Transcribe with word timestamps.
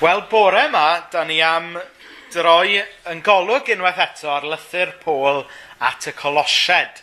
Wel, 0.00 0.22
bore 0.30 0.62
yma, 0.64 1.08
da 1.12 1.26
ni 1.28 1.42
am 1.44 1.74
droi 2.32 2.78
yn 3.12 3.18
golwg 3.20 3.66
unwaith 3.74 3.98
eto 4.00 4.30
ar 4.32 4.46
lythyr 4.48 4.94
Pôl 5.02 5.42
at 5.84 6.06
y 6.08 6.14
Colosied. 6.16 7.02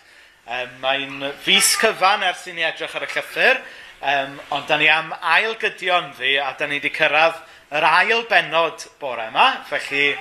Um, 0.50 0.72
Mae'n 0.82 1.28
fus 1.46 1.76
cyfan 1.78 2.26
ers 2.26 2.48
i 2.50 2.56
ni 2.58 2.66
edrych 2.66 2.98
ar 2.98 3.06
y 3.06 3.12
llythyr, 3.12 3.62
um, 4.02 4.42
ond 4.58 4.66
da 4.66 4.82
ni 4.82 4.90
am 4.90 5.14
ail 5.14 5.54
gydion 5.62 6.10
ddi, 6.18 6.40
a 6.42 6.56
da 6.58 6.66
ni 6.66 6.80
wedi 6.80 6.90
cyrraedd 6.98 7.38
yr 7.78 7.86
ail 7.94 8.26
benod 8.34 8.90
bore 8.98 9.30
yma. 9.30 9.50
Felly, 9.70 10.16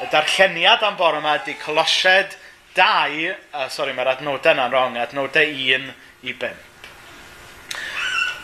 y 0.00 0.12
darlleniad 0.14 0.88
am 0.88 0.96
bore 0.96 1.20
yma 1.20 1.42
ydy 1.42 1.60
Colosied 1.60 2.38
2, 2.80 3.34
uh, 3.36 3.68
sori, 3.68 3.92
mae'r 3.92 4.16
adnodau 4.16 4.56
yna'n 4.56 4.72
rong, 4.72 4.96
adnodau 4.96 5.58
1 5.76 5.92
i 6.24 6.40
5. 6.40 6.73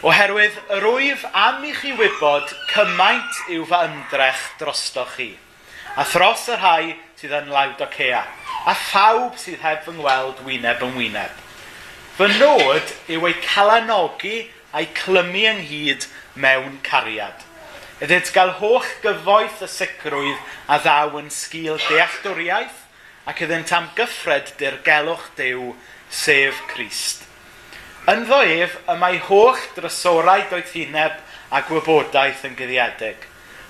Oherwydd 0.01 0.55
yr 0.73 0.87
wyf 0.89 1.25
am 1.37 1.65
i 1.69 1.75
chi 1.77 1.91
wybod 1.93 2.49
cymaint 2.71 3.41
yw 3.53 3.67
fy 3.69 3.81
ymdrech 3.85 4.47
drostoch 4.57 5.19
chi. 5.19 5.35
A 6.01 6.07
thros 6.09 6.47
y 6.49 6.57
rhai 6.57 6.95
sydd 7.21 7.35
yn 7.37 7.51
lawd 7.53 7.83
o 7.85 7.89
cea. 7.93 8.23
a 8.65 8.75
phawb 8.77 9.37
sydd 9.41 9.61
heb 9.61 9.85
fy 9.85 9.93
ngweld 9.99 10.41
wyneb 10.47 10.81
yn 10.87 10.97
wyneb. 10.97 11.37
Fy 12.17 12.31
nod 12.39 12.95
yw 13.13 13.29
ei 13.29 13.37
calanogi 13.45 14.35
a'i 14.73 14.89
clymu 14.97 15.47
ynghyd 15.53 16.09
mewn 16.41 16.81
cariad. 16.87 17.45
Ydynt 18.01 18.33
gael 18.33 18.57
holl 18.61 18.89
gyfoeth 19.05 19.61
y 19.65 19.69
sicrwydd 19.77 20.45
a 20.69 20.81
ddaw 20.81 21.17
yn 21.21 21.33
sgil 21.33 21.81
dealltwriaeth, 21.91 22.87
ac 23.29 23.45
ydynt 23.45 23.73
am 23.77 23.93
gyffred 24.01 24.55
dirgelwch 24.61 25.29
Dyw 25.37 25.75
sef 26.09 26.65
Crist. 26.73 27.30
Ynddo 28.11 28.41
ef 28.43 28.73
y 28.91 28.95
mae 28.99 29.19
holl 29.23 29.59
drysorau 29.77 30.41
doedd 30.51 30.71
hineb 30.75 31.19
a 31.55 31.61
gwybodaeth 31.69 32.41
yn 32.49 32.57
gyddiedig. 32.59 33.27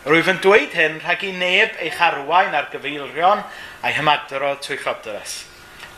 Rwyf 0.07 0.31
yn 0.33 0.39
dweud 0.41 0.77
hyn 0.79 0.97
rhag 1.03 1.27
i 1.29 1.33
neb 1.37 1.75
eich 1.85 1.99
arwain 2.01 2.57
ar 2.57 2.71
gyfeilion 2.73 3.43
a'i 3.43 3.93
hymadrodd 3.99 4.63
trwy 4.65 4.79
chobdres. 4.81 5.35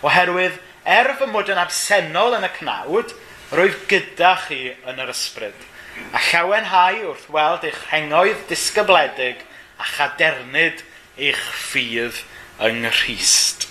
Oherwydd, 0.02 0.56
er 0.82 1.12
fy 1.20 1.28
mod 1.30 1.52
yn 1.54 1.60
absennol 1.62 2.34
yn 2.40 2.48
y 2.48 2.50
cnawd, 2.56 3.14
rwyf 3.54 3.84
gyda 3.92 4.32
chi 4.48 4.72
yn 4.90 4.98
yr 5.04 5.12
ysbryd, 5.14 5.68
a 6.10 6.26
llawenhau 6.32 7.02
wrth 7.12 7.28
weld 7.36 7.68
eich 7.68 7.78
rhengoedd 7.92 8.48
disgybledig 8.50 9.44
a 9.78 9.86
chadernid 9.92 10.82
eich 11.14 11.46
ffydd 11.68 12.24
yng 12.58 12.82
Nghyst. 12.88 13.68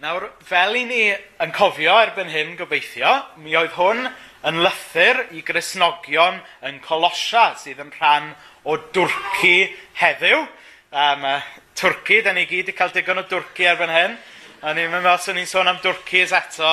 Nawr, 0.00 0.30
fel 0.48 0.78
i 0.80 0.86
ni 0.88 1.02
yn 1.44 1.50
cofio 1.52 1.92
erbyn 2.00 2.30
hyn 2.32 2.54
gobeithio, 2.56 3.10
mi 3.44 3.52
oedd 3.58 3.74
hwn 3.76 4.06
yn 4.48 4.60
lythyr 4.64 5.18
i 5.36 5.42
grisnogion 5.44 6.38
yn 6.64 6.78
Colosia, 6.80 7.50
sydd 7.60 7.82
yn 7.84 7.90
rhan 7.98 8.30
o 8.64 8.78
dwrci 8.96 9.66
heddiw. 10.00 10.46
Um, 10.88 11.26
uh, 11.28 11.44
twrci, 11.76 12.22
da 12.24 12.32
ni 12.32 12.46
gyd 12.48 12.62
wedi 12.62 12.76
cael 12.78 12.94
digon 12.96 13.20
o 13.20 13.26
dwrci 13.28 13.68
erbyn 13.68 13.92
hyn. 13.92 14.16
A 14.64 14.72
ni'n 14.72 14.88
mynd 14.88 15.10
os 15.12 15.28
o'n 15.28 15.42
sôn 15.44 15.68
am 15.68 15.84
dwrcis 15.84 16.32
eto 16.32 16.72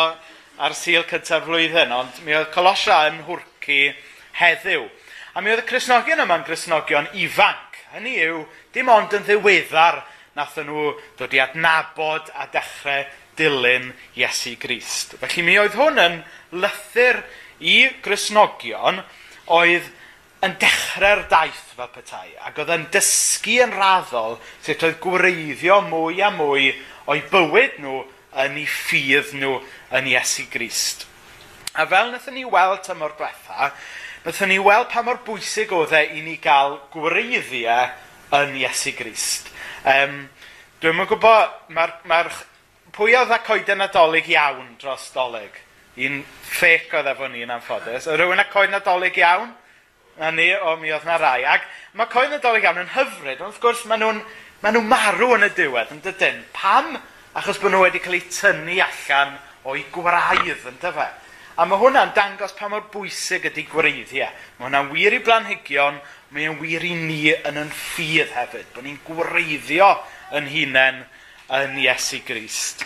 ar 0.64 0.80
syl 0.86 1.03
cyntaf 1.12 1.44
flwyddyn, 1.50 1.91
ond 2.00 2.23
mi 2.23 2.31
oedd 2.31 2.53
Colosia 2.56 3.09
yn 3.12 3.25
hwrci 3.28 3.89
heddiw. 4.39 4.88
A 5.36 5.44
mi 5.44 5.52
oedd 5.52 5.66
y 5.66 5.67
Cresnogion 5.67 6.23
yma'n 6.23 6.47
Cresnogion 6.47 7.12
ifanc. 7.12 7.84
Hynny 7.91 8.22
yw, 8.23 8.45
dim 8.72 8.88
ond 8.95 9.19
yn 9.19 9.28
ddiweddar 9.28 10.06
nathon 10.38 10.69
nhw 10.69 10.89
ddod 11.17 11.33
i 11.33 11.41
adnabod 11.41 12.31
a 12.38 12.47
dechrau 12.53 13.05
dilyn 13.38 13.91
Iesu 14.17 14.55
Grist. 14.61 15.16
Felly 15.21 15.45
mi 15.45 15.57
oedd 15.61 15.77
hwn 15.77 16.02
yn 16.02 16.17
lythyr 16.57 17.21
i 17.59 17.77
Grisnogion 18.05 19.02
oedd 19.57 19.88
yn 20.45 20.53
dechrau'r 20.61 21.23
daith 21.31 21.73
fel 21.73 21.89
petai, 21.94 22.29
ac 22.45 22.59
oedd 22.61 22.73
yn 22.75 22.85
dysgu 22.94 23.57
yn 23.66 23.73
raddol 23.73 24.38
sut 24.66 24.85
oedd 24.85 24.99
gwreiddio 25.02 25.79
mwy 25.89 26.21
a 26.21 26.29
mwy 26.33 26.69
o'i 27.09 27.23
bywyd 27.31 27.79
nhw 27.81 28.03
yn 28.44 28.59
ei 28.61 28.67
ffydd 28.69 29.33
nhw 29.39 29.55
yn 29.97 30.09
Iesu 30.13 30.45
Grist. 30.53 31.07
A 31.73 31.85
fel 31.89 32.12
wnaethon 32.12 32.38
ni 32.38 32.45
weld 32.45 32.83
tymor 32.85 33.16
diwetha, 33.17 33.72
wnaethon 34.23 34.53
ni 34.53 34.59
weld 34.62 34.89
pa 34.94 35.01
mor 35.06 35.22
bwysig 35.25 35.73
oedd 35.73 35.95
e 35.97 36.03
i 36.19 36.23
ni 36.25 36.38
gael 36.41 36.78
gwreiddiau 36.94 37.89
yn 38.38 38.57
Iesu 38.62 38.94
Grist. 38.97 39.50
Um, 39.88 40.25
Dwi'n 40.81 41.00
yn 41.00 41.08
gwybod, 41.08 41.53
mae'r 41.74 41.94
ma, 42.09 42.18
pwy 42.94 43.14
oedd 43.18 43.31
â 43.31 43.38
coeden 43.46 43.86
adolyg 43.86 44.28
iawn 44.34 44.74
dros 44.81 45.06
dolyg? 45.16 45.56
Un 46.06 46.20
ffec 46.52 46.92
oedd 46.94 47.08
efo 47.14 47.30
ni 47.31 47.46
yn 47.46 47.53
anffodus. 47.56 48.06
Oedd 48.06 48.20
rhywun 48.20 48.44
â 48.44 48.46
coed 48.52 48.74
nadolig 48.74 49.16
iawn? 49.18 49.53
Na 50.20 50.30
ni, 50.34 50.50
o 50.53 50.75
mi 50.81 50.92
oedd 50.92 51.08
na 51.08 51.16
rai. 51.22 51.46
Ac 51.50 51.66
mae 51.98 52.12
coed 52.12 52.34
nadolig 52.34 52.68
iawn 52.68 52.81
yn 52.84 52.92
hyfryd, 52.98 53.40
ond 53.40 53.53
wrth 53.53 53.62
gwrs 53.64 53.86
maen 53.90 54.03
nhw'n 54.03 54.20
ma 54.62 54.74
nhw 54.74 54.84
marw 54.86 55.31
yn 55.38 55.48
y 55.48 55.52
diwedd, 55.56 55.96
yn 55.96 56.04
dydyn. 56.04 56.44
Pam? 56.58 56.92
Achos 57.38 57.62
bod 57.62 57.72
nhw 57.72 57.86
wedi 57.86 58.04
cael 58.04 58.19
eu 58.19 58.28
tynnu 58.28 58.78
allan 58.84 59.38
o'i 59.72 59.86
gwraidd, 59.96 60.68
yn 60.68 60.78
dyfa. 60.84 61.08
A 61.58 61.66
mae 61.66 61.80
hwnna'n 61.81 62.14
dangos 62.14 62.54
pa 62.54 62.68
mor 62.69 62.84
bwysig 62.94 63.48
ydy 63.50 63.64
gwreiddiau. 63.72 64.30
Mae 64.59 64.68
hwnna'n 64.68 64.92
wir 64.92 65.16
i 65.16 65.24
blanhigion, 65.25 65.98
mae 66.35 66.47
e'n 66.49 66.57
wir 66.59 66.83
i 66.83 66.93
ni 66.97 67.21
yn 67.31 67.59
yn 67.61 67.69
ffydd 67.71 68.33
hefyd, 68.35 68.67
bod 68.75 68.83
ni'n 68.83 68.99
gwreiddio 69.07 69.93
yn 70.35 70.49
hunain 70.51 71.03
yn 71.55 71.77
Iesu 71.79 72.19
Grist. 72.27 72.83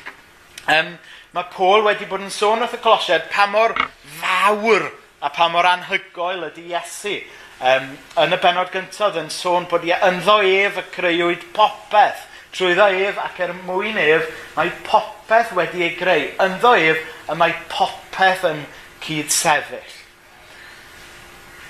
Um, 0.69 0.93
mae 1.33 1.47
Paul 1.53 1.87
wedi 1.87 2.05
bod 2.09 2.21
yn 2.21 2.33
sôn 2.33 2.61
wrth 2.61 2.77
y 2.77 2.81
Colosiad 2.83 3.25
pa 3.33 3.47
mor 3.49 3.73
fawr 4.19 4.91
a 5.21 5.31
pa 5.33 5.47
mor 5.49 5.65
anhygoel 5.69 6.45
ydy 6.51 6.67
Iesu. 6.69 7.15
Um, 7.61 7.89
yn 8.21 8.35
y 8.35 8.39
benod 8.41 8.69
gyntaf 8.73 9.17
yn 9.21 9.31
sôn 9.33 9.65
bod 9.69 9.87
ie 9.89 9.97
ynddo 10.05 10.37
ef 10.45 10.77
y 10.81 10.85
creuwyd 10.93 11.47
popeth. 11.57 12.27
Trwyddo 12.51 12.89
ef 13.07 13.17
ac 13.23 13.41
er 13.45 13.55
mwyn 13.63 13.97
ef, 14.01 14.27
mae 14.57 14.69
popeth 14.85 15.53
wedi 15.57 15.87
ei 15.87 15.95
greu. 15.97 16.29
Ynddo 16.45 16.75
ef 16.77 17.01
y 17.31 17.39
mae 17.41 17.57
popeth 17.73 18.45
yn 18.51 18.65
cydsefyll. 19.01 20.00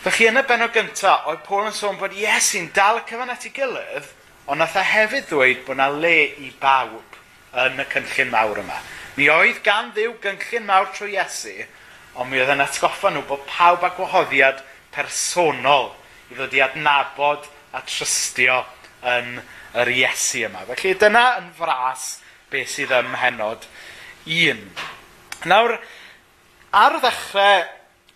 Felly 0.01 0.31
yn 0.31 0.39
y 0.39 0.41
benod 0.49 0.71
gyntaf, 0.73 1.27
oedd 1.29 1.43
Paul 1.45 1.67
yn 1.69 1.75
sôn 1.77 1.99
bod 1.99 2.15
Iesu'n 2.17 2.71
dal 2.73 2.97
y 2.97 3.01
cyfan 3.05 3.29
at 3.29 3.43
ei 3.45 3.51
gilydd, 3.53 4.07
ond 4.49 4.57
nath 4.57 4.73
e 4.79 4.81
hefyd 4.81 5.27
ddweud 5.29 5.59
bod 5.67 5.75
yna 5.75 5.89
le 5.93 6.13
i 6.41 6.47
bawb 6.57 7.17
yn 7.61 7.83
y 7.83 7.85
cynllun 7.91 8.31
mawr 8.31 8.63
yma. 8.63 8.79
Mi 9.13 9.27
oedd 9.29 9.59
gan 9.61 9.91
ddiw 9.93 10.15
gynllun 10.23 10.65
mawr 10.65 10.87
trwy 10.95 11.13
Iesu, 11.13 11.53
ond 12.17 12.31
mi 12.31 12.41
oedd 12.41 12.49
yn 12.49 12.63
atgoffa 12.65 13.11
nhw 13.13 13.21
bod 13.29 13.43
pawb 13.45 13.85
â 13.85 13.91
gwahoddiad 13.99 14.63
personol 14.95 15.91
i 16.31 16.39
ddod 16.39 16.55
i 16.57 16.63
adnabod 16.65 17.45
a 17.77 17.83
trystio 17.85 18.63
yn 19.05 19.37
yr 19.83 19.91
Iesu 19.99 20.47
yma. 20.47 20.63
Felly 20.71 20.95
dyna 20.97 21.27
yn 21.43 21.51
fras 21.59 22.07
beth 22.49 22.73
sydd 22.73 22.95
ym 22.97 23.13
mhenod 23.13 23.69
un. 24.49 24.65
Nawr, 25.45 25.75
ar 26.81 26.97
ddechrau 27.05 27.69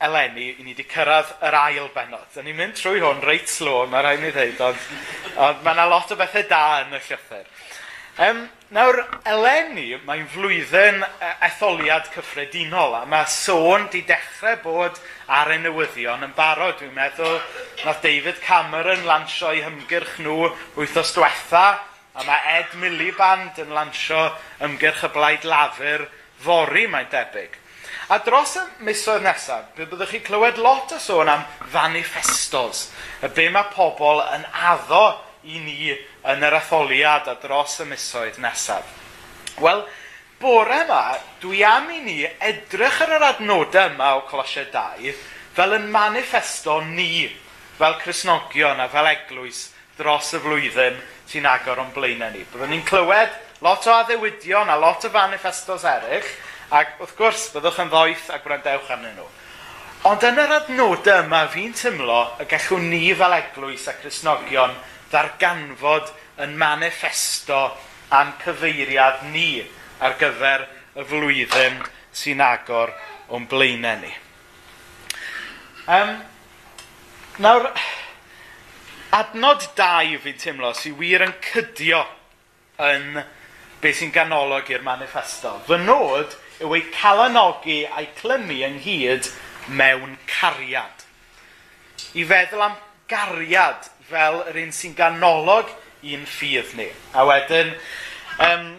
eleni, 0.05 0.51
i 0.55 0.63
ni 0.63 0.73
wedi 0.73 0.87
cyrraedd 0.89 1.33
yr 1.45 1.57
ail 1.59 1.89
benod. 1.95 2.27
Da 2.33 2.43
ni'n 2.45 2.57
mynd 2.57 2.77
trwy 2.79 3.03
hwn 3.03 3.23
reit 3.25 3.51
slo, 3.51 3.83
mae 3.91 4.05
rhaid 4.05 4.23
ni 4.23 4.31
ddweud, 4.35 4.61
ond, 4.69 4.89
ond 5.35 5.65
mae 5.65 5.77
yna 5.77 5.89
lot 5.91 6.13
o 6.13 6.19
bethau 6.19 6.47
da 6.49 6.65
yn 6.85 6.95
y 6.95 7.01
llythyr. 7.07 7.49
Um, 8.15 8.45
nawr, 8.71 9.01
eleni, 9.27 9.89
mae'n 10.07 10.29
flwyddyn 10.31 11.01
e, 11.03 11.31
etholiad 11.49 12.05
cyffredinol, 12.13 12.93
a 12.95 13.01
mae 13.11 13.27
sôn 13.27 13.89
di 13.91 14.05
dechrau 14.07 14.55
bod 14.63 15.01
ar 15.27 15.51
y 15.51 15.57
newyddion 15.59 16.23
yn 16.23 16.31
barod. 16.37 16.77
Dwi'n 16.79 16.95
meddwl 16.95 17.41
nath 17.83 17.99
David 18.05 18.39
Cameron 18.45 19.03
lansio 19.09 19.51
i 19.51 19.65
hymgyrch 19.65 20.21
nhw 20.23 20.47
wythnos 20.77 21.11
diwetha, 21.17 21.65
a 22.15 22.23
mae 22.23 22.55
Ed 22.61 22.79
Miliband 22.79 23.59
yn 23.65 23.75
lansio 23.75 24.29
ymgyrch 24.63 25.03
y 25.09 25.11
blaid 25.17 25.43
lafur 25.51 26.07
fori, 26.45 26.87
mae'n 26.87 27.11
debyg. 27.11 27.59
A 28.13 28.19
dros 28.21 28.55
y 28.59 28.63
misoedd 28.85 29.23
nesaf, 29.25 29.71
be 29.77 29.87
byddwch 29.89 30.11
chi 30.13 30.21
clywed 30.25 30.59
lot 30.61 30.93
o 30.93 30.99
sôn 31.01 31.31
am 31.31 31.45
fanifestos, 31.73 32.89
y 33.25 33.29
be 33.33 33.47
mae 33.53 33.71
pobl 33.73 34.21
yn 34.35 34.45
addo 34.71 35.05
i 35.45 35.61
ni 35.61 35.93
yn 35.93 36.45
yr 36.45 36.57
atholiad 36.59 37.29
a 37.31 37.37
dros 37.41 37.79
y 37.81 37.87
misoedd 37.89 38.37
nesaf. 38.43 38.85
Wel, 39.61 39.85
bore 40.41 40.81
yma, 40.83 41.15
dwi 41.41 41.63
am 41.65 41.89
i 41.95 42.01
ni 42.03 42.19
edrych 42.25 43.01
ar 43.05 43.15
yr 43.17 43.29
adnodau 43.31 43.93
yma 43.93 44.11
o 44.19 44.25
Colosiau 44.29 44.67
2 44.73 45.15
fel 45.55 45.77
yn 45.77 45.87
manifesto 45.91 46.81
ni, 46.83 47.29
fel 47.77 47.95
Cresnogion 48.01 48.81
a 48.83 48.89
fel 48.91 49.07
Eglwys, 49.13 49.69
dros 49.95 50.33
y 50.35 50.41
flwyddyn 50.43 50.97
sy'n 51.29 51.47
agor 51.47 51.79
o'n 51.79 51.93
blaenau 51.95 52.33
ni. 52.33 52.43
Byddwn 52.51 52.73
ni'n 52.73 52.83
clywed 52.87 53.31
lot 53.63 53.87
o 53.87 53.93
addewidion 53.95 54.69
a 54.69 54.75
lot 54.79 55.07
o 55.07 55.11
fanifestos 55.13 55.85
eraill, 55.87 56.27
Ac 56.73 56.95
wrth 56.97 57.13
gwrs, 57.17 57.49
byddwch 57.53 57.81
yn 57.83 57.91
ddoeth 57.91 58.29
a 58.33 58.39
gwrandewch 58.41 58.89
arnyn 58.95 59.17
nhw. 59.19 59.27
Ond 60.09 60.23
yn 60.25 60.39
yr 60.41 60.53
adnodau 60.59 61.23
yma 61.23 61.43
fi'n 61.53 61.73
tymlo 61.77 62.19
y 62.41 62.45
gallwn 62.49 62.87
ni 62.89 63.01
fel 63.17 63.33
eglwys 63.37 63.87
a 63.89 63.95
Cresnogion 63.97 64.73
ddarganfod 65.11 66.11
yn 66.45 66.55
manifesto 66.57 67.59
am 68.13 68.33
cyfeiriad 68.41 69.23
ni 69.33 69.63
ar 70.03 70.17
gyfer 70.21 70.65
y 70.97 71.05
flwyddyn 71.09 71.81
sy'n 72.15 72.43
agor 72.45 72.93
o'n 73.33 73.45
blaenau 73.49 74.01
ni. 74.01 74.13
Um, 75.89 76.15
nawr, 77.41 77.69
adnod 79.13 79.67
dau 79.77 80.15
fi'n 80.23 80.39
teimlo 80.41 80.73
sy'n 80.77 80.97
wir 80.99 81.25
yn 81.25 81.35
cydio 81.45 82.01
yn 82.81 83.21
beth 83.81 84.01
sy'n 84.01 84.13
ganolog 84.13 84.69
i'r 84.73 84.85
manifesto. 84.85 85.59
Fy 85.67 85.81
nod 85.83 86.33
yw 86.63 86.75
ei 86.77 86.85
calanogi 86.93 87.81
a'i 87.89 88.07
clymu 88.19 88.61
ynghyd 88.69 89.27
mewn 89.67 90.15
cariad. 90.29 91.03
I 92.15 92.23
feddwl 92.27 92.63
am 92.69 92.77
gariad 93.11 93.89
fel 94.09 94.41
yr 94.49 94.59
un 94.63 94.73
sy'n 94.75 94.95
ganolog 94.97 95.71
i'n 96.05 96.25
ffydd 96.29 96.75
ni. 96.77 96.87
A 97.17 97.25
wedyn, 97.27 97.73
um, 98.45 98.69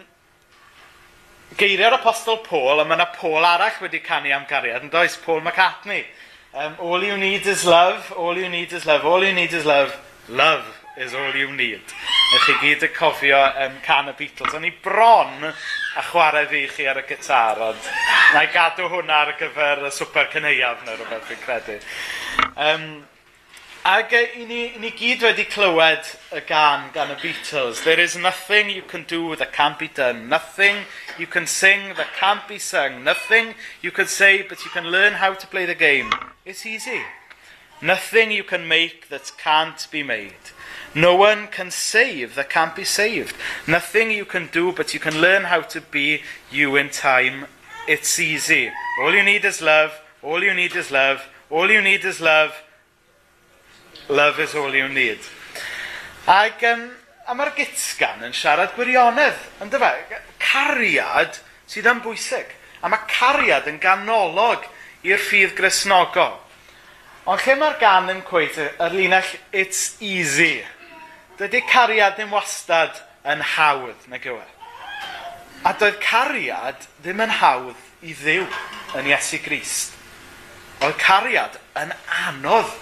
geiriau'r 1.59 1.99
apostol 1.99 2.39
Paul, 2.45 2.81
a 2.81 2.85
mae 2.85 2.97
yna 2.97 3.09
Paul 3.15 3.45
arall 3.45 3.81
wedi 3.83 4.01
canu 4.05 4.31
am 4.33 4.47
gariad, 4.49 4.85
yn 4.87 4.93
does 4.93 5.17
Paul 5.23 5.43
McCartney. 5.45 6.05
Um, 6.53 6.75
all 6.79 7.03
you 7.03 7.17
need 7.17 7.45
is 7.45 7.65
love, 7.65 8.11
all 8.17 8.37
you 8.37 8.49
need 8.49 8.73
is 8.73 8.85
love, 8.85 9.05
all 9.05 9.23
you 9.23 9.33
need 9.33 9.53
is 9.53 9.65
love, 9.65 9.93
love 10.29 10.65
is 10.97 11.13
all 11.13 11.35
you 11.35 11.51
need. 11.51 11.83
Ych 12.33 12.47
chi 12.47 12.55
gyd 12.63 12.87
y 12.87 12.89
cofio 12.95 13.37
um, 13.65 13.75
can 13.85 14.09
y 14.09 14.15
Beatles. 14.17 14.55
O'n 14.57 14.65
i 14.65 14.71
bron 14.83 15.51
a 15.97 16.05
chwarae 16.11 16.45
fi 16.51 16.63
chi 16.69 16.87
ar 16.87 17.01
y 17.01 17.05
gitar, 17.09 17.61
ond 17.71 17.91
na 18.33 18.45
i 18.45 18.49
gadw 18.53 18.89
hwnna 18.93 19.21
ar 19.25 19.35
gyfer 19.39 19.85
y 19.87 19.93
swper 19.93 20.31
cyneuaf 20.33 20.85
neu 20.85 20.97
rhywbeth 20.97 21.29
fi'n 21.29 21.45
credu. 21.45 21.77
Um, 22.55 22.89
Ac 23.87 24.11
i 24.11 24.43
ni, 24.43 24.65
i 24.75 24.79
ni 24.83 24.89
gyd 24.91 25.21
wedi 25.23 25.45
clywed 25.47 26.09
y 26.35 26.41
gan 26.49 26.89
gan 26.91 27.13
y 27.13 27.15
Beatles. 27.21 27.85
There 27.85 28.01
is 28.03 28.17
nothing 28.17 28.69
you 28.69 28.81
can 28.81 29.05
do 29.07 29.33
that 29.37 29.53
can't 29.53 29.79
be 29.79 29.87
done. 29.87 30.27
Nothing 30.27 30.83
you 31.17 31.25
can 31.25 31.47
sing 31.47 31.93
that 31.95 32.11
can't 32.19 32.45
be 32.49 32.59
sung. 32.59 33.05
Nothing 33.05 33.53
you 33.81 33.91
can 33.91 34.07
say 34.07 34.41
but 34.41 34.65
you 34.65 34.71
can 34.71 34.91
learn 34.91 35.13
how 35.13 35.33
to 35.35 35.47
play 35.47 35.65
the 35.65 35.73
game. 35.73 36.11
It's 36.43 36.65
easy. 36.65 37.01
Nothing 37.81 38.31
you 38.31 38.43
can 38.43 38.67
make 38.67 39.07
that 39.07 39.31
can't 39.37 39.87
be 39.89 40.03
made. 40.03 40.51
No 40.95 41.15
one 41.15 41.47
can 41.47 41.71
save 41.71 42.35
that 42.35 42.49
can't 42.49 42.75
be 42.75 42.83
saved. 42.83 43.35
Nothing 43.67 44.11
you 44.11 44.25
can 44.25 44.49
do, 44.51 44.71
but 44.71 44.93
you 44.93 44.99
can 44.99 45.21
learn 45.21 45.43
how 45.45 45.61
to 45.61 45.81
be 45.81 46.21
you 46.51 46.75
in 46.75 46.89
time. 46.89 47.45
It's 47.87 48.19
easy. 48.19 48.71
All 49.01 49.13
you 49.13 49.23
need 49.23 49.45
is 49.45 49.61
love. 49.61 49.93
All 50.23 50.43
you 50.43 50.53
need 50.53 50.75
is 50.75 50.91
love. 50.91 51.23
All 51.49 51.69
you 51.69 51.81
need 51.81 52.03
is 52.03 52.19
love. 52.19 52.53
Love 54.09 54.39
is 54.39 54.55
all 54.55 54.73
you 54.73 54.87
need. 54.87 55.19
Ac, 56.27 56.63
um, 56.67 56.89
a 57.27 57.35
mae'r 57.35 57.53
gitsgan 57.55 58.23
yn 58.27 58.35
siarad 58.35 58.73
gwirionedd, 58.75 59.39
yn 59.63 59.71
dyfa, 59.71 59.93
cariad 60.39 61.39
sydd 61.67 61.87
yn 61.91 62.01
bwysig. 62.03 62.49
A 62.83 62.91
mae 62.91 63.07
cariad 63.11 63.67
yn 63.71 63.79
ganolog 63.83 64.65
i'r 65.07 65.21
ffydd 65.23 65.55
grisnogol. 65.55 66.35
Ond 67.27 67.43
lle 67.43 67.55
mae'r 67.59 67.79
gan 67.79 68.11
yn 68.11 68.23
cweith 68.27 68.59
yr 68.59 68.95
linell 68.95 69.33
It's 69.51 69.95
Easy? 69.99 70.63
dydy 71.37 71.61
cariad 71.69 72.15
ddim 72.17 72.31
wastad 72.33 72.97
yn 73.27 73.43
hawdd, 73.55 74.07
na 74.09 74.17
gywe. 74.21 74.45
A 75.67 75.73
doedd 75.77 75.99
cariad 76.01 76.87
ddim 77.03 77.21
yn 77.27 77.33
hawdd 77.39 78.05
i 78.05 78.15
ddiw 78.17 78.45
yn 78.97 79.09
Iesu 79.11 79.39
Grist. 79.45 79.93
Oedd 80.81 80.97
cariad 81.01 81.57
yn 81.77 81.93
anodd 82.27 82.73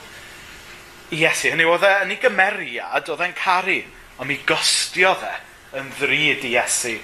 i 1.12 1.22
Iesu. 1.24 1.52
Hynny 1.52 1.68
oedd 1.68 1.84
e 1.88 1.94
yn 2.06 2.16
ei 2.16 2.22
gymeriad, 2.24 3.12
oedd 3.12 3.24
e'n 3.28 3.36
caru, 3.38 3.81
ond 4.19 4.31
mi 4.31 4.40
gostio 4.48 5.16
dde 5.19 5.34
yn 5.81 5.92
ddrud 6.00 6.48
i 6.48 6.54
Iesu 6.56 6.96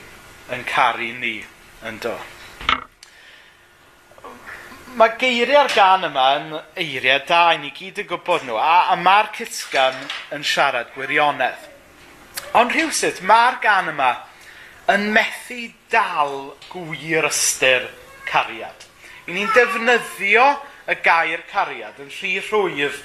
yn 0.56 0.64
caru 0.68 1.12
ni 1.20 1.40
yn 1.88 2.00
dod 2.04 2.41
mae 5.00 5.14
geiriau'r 5.20 5.72
gan 5.72 6.04
yma 6.04 6.26
yn 6.36 6.50
eiriau 6.82 7.22
da 7.28 7.42
i 7.56 7.60
ni 7.62 7.70
gyd 7.76 8.02
yn 8.04 8.08
gwybod 8.10 8.44
nhw, 8.44 8.58
a, 8.60 8.92
a 8.92 8.98
mae'r 9.00 9.30
cytgan 9.38 9.96
yn 10.36 10.44
siarad 10.48 10.92
gwirionedd. 10.96 11.70
Ond 12.60 12.74
rhywsyd, 12.76 13.22
mae'r 13.28 13.60
gan 13.64 13.92
yma 13.94 14.12
yn 14.92 15.08
methu 15.16 15.70
dal 15.94 16.52
gwir 16.72 17.28
ystyr 17.30 17.88
cariad. 18.28 18.88
I 19.30 19.36
ni'n 19.38 19.54
defnyddio 19.56 20.48
y 20.92 20.98
gair 21.06 21.46
cariad 21.52 22.02
yn 22.04 22.12
rhy 22.12 22.34
rhwydd 22.42 22.98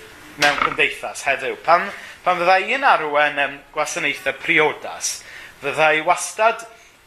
mewn 0.42 0.58
cymdeithas 0.64 1.22
heddiw. 1.28 1.54
Pan, 1.66 1.86
pan 2.24 2.40
fyddai 2.40 2.74
un 2.74 2.88
arwen 2.88 3.38
um, 3.44 3.60
gwasanaethau 3.76 4.34
priodas, 4.42 5.20
fyddai 5.62 6.02
wastad 6.08 6.66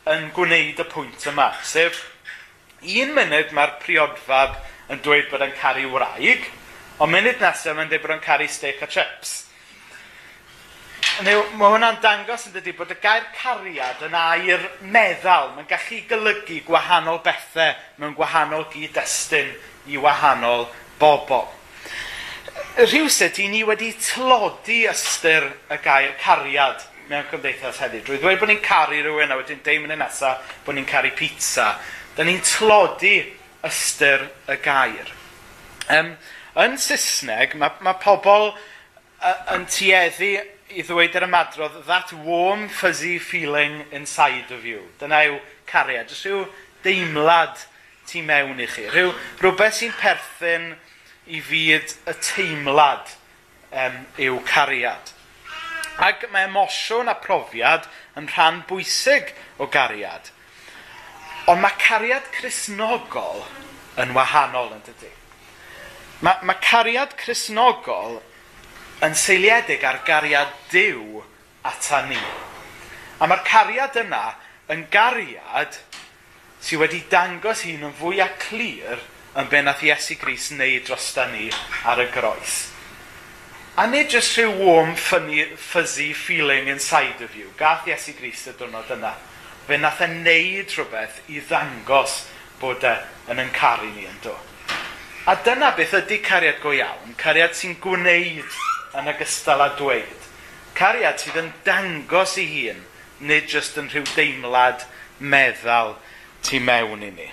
yn 0.09 0.29
gwneud 0.37 0.79
y 0.79 0.87
pwynt 0.87 1.27
yma, 1.29 1.51
sef 1.67 1.99
un 2.81 3.13
munud 3.15 3.51
mae'r 3.55 3.75
priodfab 3.83 4.55
yn 4.89 5.03
dweud 5.05 5.29
bod 5.31 5.43
yn 5.45 5.53
caru 5.59 5.89
wraig, 5.93 6.47
ond 6.99 7.13
munud 7.13 7.43
nesaf 7.43 7.75
mae'n 7.75 7.91
dweud 7.91 8.05
bod 8.05 8.17
yn 8.17 8.25
caru 8.25 8.47
steak 8.49 8.81
a 8.83 8.89
chips. 8.89 9.37
Neu, 11.23 11.41
mae 11.59 11.73
hwnna'n 11.73 11.97
dangos 11.99 12.45
yn 12.47 12.53
dydy 12.55 12.71
bod 12.77 12.91
y 12.93 12.95
gair 13.03 13.25
cariad 13.35 14.03
yn 14.07 14.13
air 14.15 14.61
meddal. 14.79 15.49
Mae'n 15.55 15.67
gallu 15.67 15.99
golygu 16.07 16.61
gwahanol 16.67 17.19
bethau 17.25 17.73
mewn 17.99 18.15
gwahanol 18.15 18.63
gyd-destun 18.71 19.51
i 19.91 19.99
wahanol 19.99 20.69
bobl. 20.99 21.47
Rhywsyd, 22.79 23.35
i 23.43 23.49
ni 23.51 23.65
wedi 23.67 23.91
tlodi 23.99 24.85
ystyr 24.87 25.49
y 25.67 25.79
gair 25.83 26.15
cariad 26.23 26.87
mewn 27.09 27.27
cymdeithas 27.31 27.81
heddiw. 27.83 28.05
Drwy 28.05 28.21
ddweud 28.21 28.39
bod 28.39 28.51
ni'n 28.53 28.63
caru 28.63 29.03
rhywun 29.03 29.35
a 29.35 29.39
wedyn 29.41 29.63
deimlo 29.65 29.99
nesaf 29.99 30.55
bod 30.63 30.77
ni'n 30.77 30.87
caru 30.87 31.11
pizza 31.19 31.73
Da 32.19 32.25
ni'n 32.27 32.41
tlodi 32.43 33.21
ystyr 33.63 34.25
y 34.51 34.55
gair. 34.59 35.07
Um, 35.87 36.09
yn 36.59 36.73
Saesneg, 36.75 37.53
mae, 37.55 37.71
mae 37.79 37.95
pobl 38.03 38.49
uh, 38.51 39.29
yn 39.55 39.63
tueddu 39.71 40.33
i 40.75 40.83
ddweud 40.83 41.13
yr 41.15 41.25
ymadrodd 41.29 41.77
that 41.87 42.11
warm 42.25 42.65
fuzzy 42.67 43.13
feeling 43.23 43.85
inside 43.95 44.51
of 44.51 44.65
you. 44.67 44.81
Dyna 44.99 45.21
yw 45.29 45.37
cariad, 45.71 46.11
jyst 46.11 46.27
rhyw 46.27 46.41
deimlad 46.83 47.61
tu 48.09 48.25
mewn 48.27 48.59
i 48.59 48.67
chi. 48.67 48.89
Rhyw, 48.91 49.13
rhywbeth 49.39 49.77
sy'n 49.77 49.93
perthyn 50.01 50.73
i 51.31 51.39
fyd 51.39 51.93
y 52.03 52.15
teimlad 52.19 53.13
um, 53.71 53.95
yw 54.25 54.41
cariad. 54.49 55.13
Ac 56.03 56.27
mae 56.33 56.49
emosiwn 56.49 57.07
a 57.07 57.15
profiad 57.23 57.87
yn 58.19 58.27
rhan 58.35 58.59
bwysig 58.67 59.31
o 59.55 59.71
gariad. 59.71 60.33
Ond 61.47 61.61
mae 61.63 61.77
cariad 61.79 62.27
chrysnogol 62.35 63.45
yn 64.01 64.13
wahanol 64.15 64.73
yn 64.75 64.83
dydy. 64.85 65.11
Mae, 66.25 66.35
mae 66.43 66.59
cariad 66.63 67.15
chrysnogol 67.19 68.19
yn 69.05 69.15
seiliedig 69.15 69.83
ar 69.87 70.01
gariad 70.07 70.51
diw 70.73 71.21
ata 71.63 72.03
ni. 72.09 72.19
A 73.19 73.27
mae'r 73.27 73.45
cariad 73.47 73.95
yna 74.03 74.25
yn 74.71 74.83
gariad 74.91 75.79
sydd 76.59 76.81
wedi 76.83 76.99
dangos 77.11 77.63
hun 77.67 77.87
yn 77.87 77.95
fwy 77.95 78.19
a 78.23 78.27
clir 78.41 78.99
yn 79.39 79.47
be 79.51 79.61
nath 79.63 79.83
Iesu 79.85 80.17
Gris 80.19 80.49
wneud 80.51 80.85
dros 80.87 81.13
da 81.15 81.29
ni 81.31 81.47
ar 81.87 82.01
y 82.03 82.09
groes. 82.11 82.59
A 83.79 83.85
nid 83.87 84.11
jyst 84.11 84.35
rhyw 84.35 84.57
warm, 84.59 84.95
funny, 84.95 85.45
fuzzy 85.55 86.11
feeling 86.11 86.67
inside 86.67 87.21
of 87.23 87.35
you. 87.37 87.47
Gath 87.57 87.87
Iesu 87.87 88.15
Gris 88.17 88.47
y 88.51 88.55
dwrnod 88.59 88.91
yna 88.97 89.13
fe 89.69 89.77
nath 89.77 90.01
e 90.01 90.09
wneud 90.09 90.75
rhywbeth 90.75 91.19
i 91.29 91.41
ddangos 91.45 92.15
bod 92.61 92.85
e 92.89 92.95
yn 93.29 93.41
yn 93.43 93.51
caru 93.53 93.89
ni 93.93 94.07
yn 94.09 94.21
do. 94.23 94.33
A 95.29 95.35
dyna 95.45 95.71
beth 95.77 95.93
ydy 95.99 96.19
cariad 96.25 96.61
go 96.63 96.73
iawn, 96.73 97.13
cariad 97.21 97.53
sy'n 97.57 97.77
gwneud 97.83 98.59
yn 98.97 99.11
ogystal 99.13 99.61
â 99.61 99.69
dweud. 99.77 100.29
Cariad 100.77 101.21
sydd 101.21 101.37
yn 101.43 101.51
dangos 101.67 102.37
i 102.41 102.47
hun, 102.49 102.81
nid 103.19 103.51
jyst 103.51 103.77
yn 103.77 103.91
rhyw 103.91 104.07
deimlad 104.15 104.87
meddal 105.19 105.99
tu 106.41 106.63
mewn 106.63 107.05
i 107.05 107.11
ni. 107.13 107.29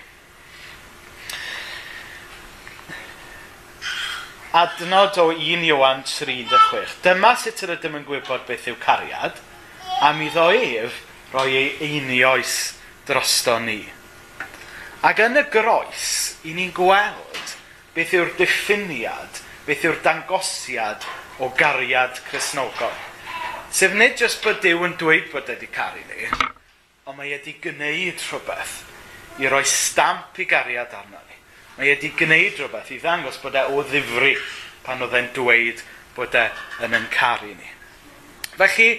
adnod 4.57 5.19
o 5.21 5.27
1 5.33 5.65
Iwan 5.69 6.03
3.6 6.09 6.95
Dyma 7.05 7.35
sut 7.37 7.61
yr 7.67 7.75
ydym 7.75 7.99
yn 7.99 8.07
gwybod 8.07 8.47
beth 8.49 8.69
yw 8.71 8.79
cariad, 8.81 9.37
a 10.01 10.13
mi 10.17 10.31
ddo 10.33 10.47
ef 10.55 11.03
roi 11.37 11.57
ei 11.57 11.77
einioes 11.85 12.75
drosto 13.05 13.59
ni. 13.61 13.83
Ac 15.05 15.21
yn 15.21 15.37
y 15.37 15.43
groes, 15.53 16.07
i 16.49 16.55
ni'n 16.57 16.73
gweld 16.73 17.51
beth 17.93 18.15
yw'r 18.17 18.31
diffiniad, 18.39 19.43
beth 19.67 19.85
yw'r 19.85 19.99
dangosiad 20.05 21.05
o 21.45 21.51
gariad 21.59 22.17
chrysnogol. 22.31 22.95
Sef 23.69 23.93
nid 23.93 24.17
jyst 24.17 24.41
bod 24.41 24.63
Dyw 24.65 24.87
yn 24.87 24.95
dweud 24.97 25.29
bod 25.35 25.51
wedi 25.53 25.69
caru 25.75 26.01
ni, 26.09 26.31
ond 27.05 27.19
mae 27.19 27.35
wedi 27.35 27.59
gwneud 27.61 28.25
rhywbeth 28.31 28.79
i 29.45 29.53
roi 29.53 29.61
stamp 29.69 30.41
i 30.41 30.49
gariad 30.49 30.97
arno 30.97 31.21
ni. 31.21 31.37
Mae 31.77 31.93
wedi 31.93 32.15
gwneud 32.17 32.57
rhywbeth 32.57 32.95
i 32.97 33.01
ddangos 33.03 33.37
bod 33.45 33.61
e 33.61 33.67
o 33.69 33.85
ddifri 33.85 34.33
pan 34.89 35.05
oedd 35.05 35.21
e'n 35.21 35.29
dweud 35.37 35.85
bod 36.17 36.41
e 36.41 36.49
yn 36.89 36.97
yn 36.97 37.07
caru 37.13 37.53
ni. 37.53 37.71
Felly, 38.57 38.91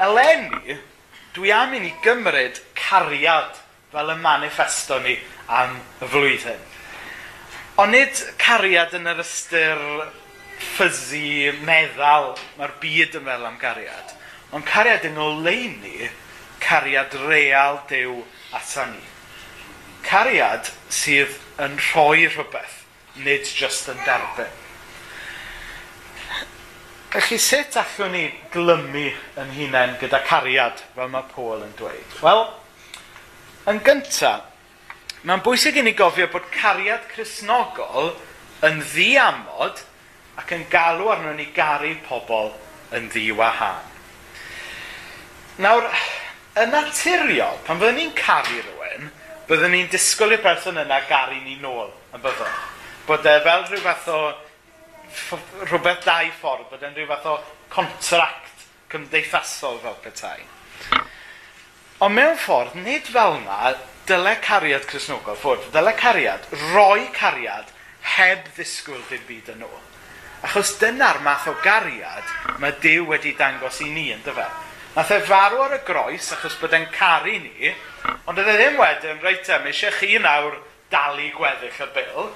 eleni, 0.00 0.80
dwi 1.34 1.50
am 1.50 1.74
i 1.74 1.80
ni 1.82 1.90
gymryd 2.04 2.60
cariad 2.78 3.56
fel 3.90 4.12
y 4.12 4.16
manifesto 4.22 5.00
ni 5.02 5.16
am 5.50 5.80
y 6.02 6.10
flwyddyn. 6.12 6.60
Ond 7.82 7.90
nid 7.90 8.20
cariad 8.38 8.94
yn 8.94 9.10
yr 9.10 9.22
ystyr 9.24 9.80
ffysi, 10.62 11.50
meddal, 11.66 12.36
mae'r 12.58 12.76
byd 12.82 13.18
yn 13.18 13.26
meddwl 13.26 13.48
am 13.50 13.58
cariad. 13.58 14.14
Ond 14.54 14.66
cariad 14.68 15.06
yng 15.08 15.18
ngoleini, 15.18 16.10
cariad 16.62 17.16
real 17.26 17.80
dew 17.90 18.20
ata 18.54 18.86
ni. 18.92 19.02
Cariad 20.06 20.70
sydd 20.92 21.34
yn 21.64 21.74
rhoi 21.90 22.28
rhywbeth, 22.28 22.84
nid 23.26 23.50
just 23.50 23.90
yn 23.90 23.98
derbyn. 24.06 24.63
Felly, 27.14 27.36
sut 27.38 27.76
allwn 27.78 28.10
ni 28.10 28.24
glymu 28.50 29.04
yn 29.38 29.50
hunain 29.54 29.92
gyda 30.00 30.18
cariad, 30.26 30.80
fel 30.96 31.12
mae 31.12 31.22
Paul 31.30 31.60
yn 31.62 31.70
dweud? 31.78 32.16
Wel, 32.18 32.40
yn 33.70 33.78
gyntaf, 33.86 34.48
mae'n 35.22 35.44
bwysig 35.46 35.78
i 35.78 35.84
ni 35.86 35.92
gofio 35.94 36.26
bod 36.32 36.48
cariad 36.56 37.06
chrysnogol 37.12 38.16
yn 38.66 38.82
ddiamod 38.82 39.84
ac 40.42 40.56
yn 40.56 40.66
galw 40.72 41.12
arno 41.14 41.36
ni 41.38 41.46
garu 41.54 41.92
pobl 42.08 42.50
yn 42.98 43.06
ddiwahan. 43.14 43.86
Nawr, 45.62 45.86
yn 46.64 46.74
naturiol, 46.74 47.60
pan 47.62 47.78
fyddwn 47.78 48.00
ni'n 48.00 48.16
caru 48.18 48.58
rhywun, 48.58 49.12
byddwn 49.46 49.76
ni'n 49.76 49.92
disgwyl 49.94 50.34
i'r 50.34 50.42
person 50.42 50.82
yna 50.82 50.98
garu 51.06 51.38
ni 51.44 51.60
nôl, 51.62 51.94
yn 52.10 52.26
byddwn. 52.26 52.58
Bod 53.06 53.30
e 53.30 53.38
fel 53.46 53.68
rhyw 53.70 53.86
fath 53.86 54.10
o 54.10 54.24
rhywbeth 55.68 56.04
dau 56.06 56.30
ffordd, 56.40 56.68
bod 56.70 56.84
e'n 56.84 56.96
rhyw 56.96 57.08
fath 57.10 57.30
o 57.30 57.38
contract 57.72 58.66
cymdeithasol 58.92 59.80
fel 59.82 59.96
petai. 60.04 60.38
Ond 62.04 62.14
mewn 62.16 62.36
ffordd, 62.38 62.76
nid 62.84 63.06
fel 63.10 63.38
yna, 63.38 63.74
dyle 64.08 64.34
cariad 64.44 64.84
Cresnogol 64.90 65.38
ffwrdd, 65.40 65.70
dyle 65.72 65.94
cariad, 65.96 66.44
roi 66.74 67.06
cariad 67.16 67.70
heb 68.16 68.44
ddisgwyl 68.56 69.02
dim 69.08 69.22
byd 69.28 69.54
yn 69.54 69.64
ôl. 69.64 69.80
Achos 70.44 70.74
dyna'r 70.80 71.22
math 71.24 71.46
o 71.48 71.54
gariad 71.64 72.58
mae 72.60 72.74
Dyw 72.82 73.06
wedi 73.08 73.32
dangos 73.38 73.80
i 73.80 73.88
ni 73.88 74.10
yn 74.12 74.20
dyfa. 74.26 74.50
Nath 74.94 75.14
e 75.14 75.22
farw 75.24 75.62
ar 75.64 75.78
y 75.78 75.80
groes 75.86 76.28
achos 76.36 76.58
bod 76.60 76.74
e'n 76.76 76.84
caru 76.92 77.38
ni, 77.40 77.72
ond 78.28 78.38
oedd 78.38 78.50
e 78.52 78.56
ddim 78.58 78.76
wedyn, 78.78 79.22
reit 79.24 79.48
em, 79.50 79.64
eisiau 79.70 79.96
chi 79.96 80.18
nawr 80.20 80.60
dalu 80.92 81.30
gweddill 81.34 81.80
y 81.86 81.88
bil. 81.96 82.28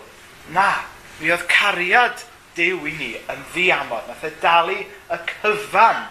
Na, 0.56 0.70
mi 1.20 1.30
oedd 1.34 1.44
cariad 1.52 2.24
Dyw 2.58 2.86
i 2.90 2.94
ni 2.98 3.12
yn 3.30 3.44
ddiamod. 3.52 4.08
Nath 4.10 4.26
e 4.26 4.32
dalu 4.42 4.80
y 4.82 5.18
cyfan 5.30 6.08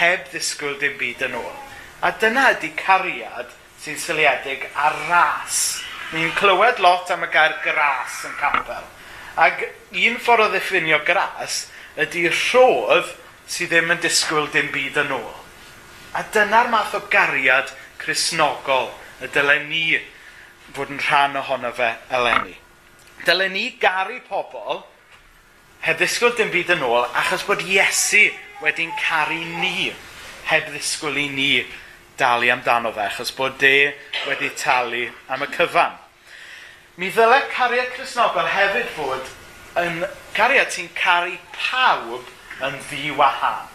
heb 0.00 0.26
ddisgwyl 0.32 0.78
dim 0.82 0.98
byd 0.98 1.22
yn 1.28 1.38
ôl. 1.38 1.54
A 2.02 2.10
dyna 2.18 2.50
ydy 2.56 2.72
cariad 2.78 3.54
sy'n 3.82 3.98
syliedig 4.02 4.66
ar 4.74 4.96
ras. 5.08 5.78
Ni'n 6.12 6.34
clywed 6.38 6.82
lot 6.82 7.10
am 7.14 7.24
y 7.26 7.30
gair 7.32 7.56
gras 7.62 8.22
yn 8.26 8.34
capel. 8.40 8.84
Ac 9.38 9.64
un 9.94 10.18
ffordd 10.18 10.48
o 10.48 10.52
ddiffinio 10.52 10.98
gras 11.06 11.66
ydy 11.98 12.26
rhodd 12.30 13.14
sydd 13.48 13.72
ddim 13.72 13.94
yn 13.94 14.02
disgwyl 14.02 14.50
dim 14.52 14.72
byd 14.74 14.98
yn 15.04 15.14
ôl. 15.14 15.34
A 16.18 16.24
dyna'r 16.34 16.70
math 16.72 16.96
o 16.98 17.02
gariad 17.12 17.70
chrysnogol 18.02 18.90
y 19.22 19.30
dylen 19.34 19.68
ni 19.70 19.98
fod 20.74 20.92
yn 20.92 21.02
rhan 21.02 21.38
ohono 21.40 21.70
fe 21.74 21.94
eleni. 22.14 22.54
Dylen 23.26 23.54
ni 23.54 23.66
garu 23.80 24.18
pobl 24.28 24.82
heb 25.84 25.98
ddisgwyl 26.00 26.34
dim 26.36 26.50
byd 26.52 26.72
yn 26.74 26.84
ôl, 26.86 27.06
achos 27.16 27.44
bod 27.46 27.62
Iesu 27.62 28.28
wedi'n 28.62 28.90
caru 28.98 29.38
ni, 29.60 29.92
heb 30.50 30.70
ddisgwyl 30.72 31.18
i 31.20 31.28
ni 31.32 31.50
dalu 32.18 32.50
amdano 32.50 32.92
fe, 32.92 33.06
achos 33.06 33.30
bod 33.34 33.58
de 33.62 33.92
wedi 34.26 34.50
talu 34.58 35.06
am 35.30 35.44
y 35.46 35.50
cyfan. 35.54 35.94
Mi 36.98 37.12
ddylai 37.14 37.44
cariad 37.52 37.92
Cresnogol 37.94 38.48
hefyd 38.50 38.88
fod 38.96 39.28
yn 39.78 40.02
cariad 40.34 40.72
sy'n 40.74 40.88
caru 40.98 41.36
pawb 41.54 42.26
yn 42.66 42.80
ddiwahan. 42.88 43.68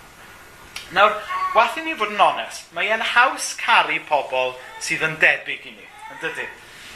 Nawr, 0.93 1.15
wath 1.55 1.79
i 1.79 1.85
ni 1.85 1.95
fod 1.95 2.11
yn 2.11 2.21
onest, 2.21 2.67
mae 2.75 2.91
e'n 2.91 3.05
haws 3.13 3.53
caru 3.61 3.95
pobl 4.09 4.57
sydd 4.83 5.05
yn 5.07 5.15
debyg 5.23 5.63
i 5.71 5.71
ni, 5.77 5.87
yn 6.11 6.21
dydy. 6.25 6.49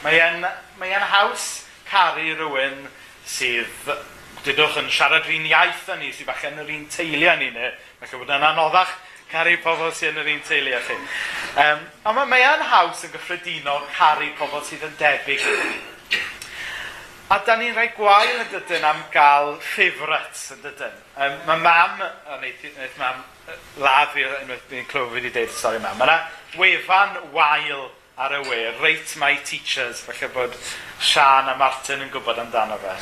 Mae 0.04 0.20
e'n, 0.20 0.44
mae 0.82 0.92
en 0.94 1.08
haws 1.14 1.48
caru 1.88 2.36
rhywun 2.36 2.84
sydd 3.26 3.96
dydwch 4.46 4.79
yn 4.82 4.89
siarad 4.94 5.25
rhan 5.25 5.50
iaith 5.50 5.89
â 5.91 5.98
ni, 6.00 6.13
sydd 6.13 6.29
falle 6.29 6.51
yn 6.51 6.63
yr 6.63 6.74
un 6.77 6.88
teulu 6.94 7.29
â 7.32 7.36
ni, 7.39 7.51
neu 7.56 7.72
falle 8.01 8.22
bod 8.22 8.34
yn 8.38 8.48
anoddach 8.51 8.96
caru 9.32 9.58
pobl 9.63 9.91
sydd 9.91 10.15
yn 10.15 10.22
yr 10.24 10.32
un 10.36 10.41
teulu 10.48 10.74
â 10.77 10.82
chi. 10.88 10.98
Um, 11.63 11.84
ond 12.08 12.20
mae, 12.20 12.32
mae'n 12.36 12.65
haws 12.72 13.03
yn 13.08 13.13
gyffredinol 13.15 13.86
caru 13.98 14.29
pobl 14.39 14.63
sydd 14.67 14.86
yn 14.88 14.96
debyg. 15.01 15.48
A 17.27 17.41
da 17.44 17.58
ni'n 17.60 17.74
rhai 17.75 17.89
gwael 17.98 18.38
yn 18.38 18.48
dydyn 18.53 18.86
am 18.88 19.01
gael 19.12 19.58
favourites 19.60 20.46
yn 20.56 20.62
dydyn. 20.63 20.96
Um, 21.20 21.36
mae 21.50 21.60
mam, 21.65 22.00
o 22.32 22.39
neith, 22.39 22.63
neith 22.77 22.96
mam, 23.01 23.20
ladd 23.84 24.13
fi, 24.13 24.24
unwaith 24.29 24.72
ni'n 24.72 24.88
clywed 24.88 25.17
wedi 25.17 25.34
dweud, 25.36 25.51
stori 25.51 25.82
mam, 25.84 26.00
mae 26.00 26.08
yna 26.08 26.17
wefan 26.62 27.20
wael 27.36 27.89
ar 28.17 28.34
y 28.34 28.39
we, 28.48 28.62
rate 28.79 29.20
my 29.20 29.36
teachers, 29.44 30.00
falle 30.08 30.32
bod 30.34 30.56
Sian 31.03 31.51
a 31.51 31.58
Martin 31.60 32.01
yn 32.01 32.10
gwybod 32.10 32.39
amdano 32.41 32.79
fe. 32.82 32.96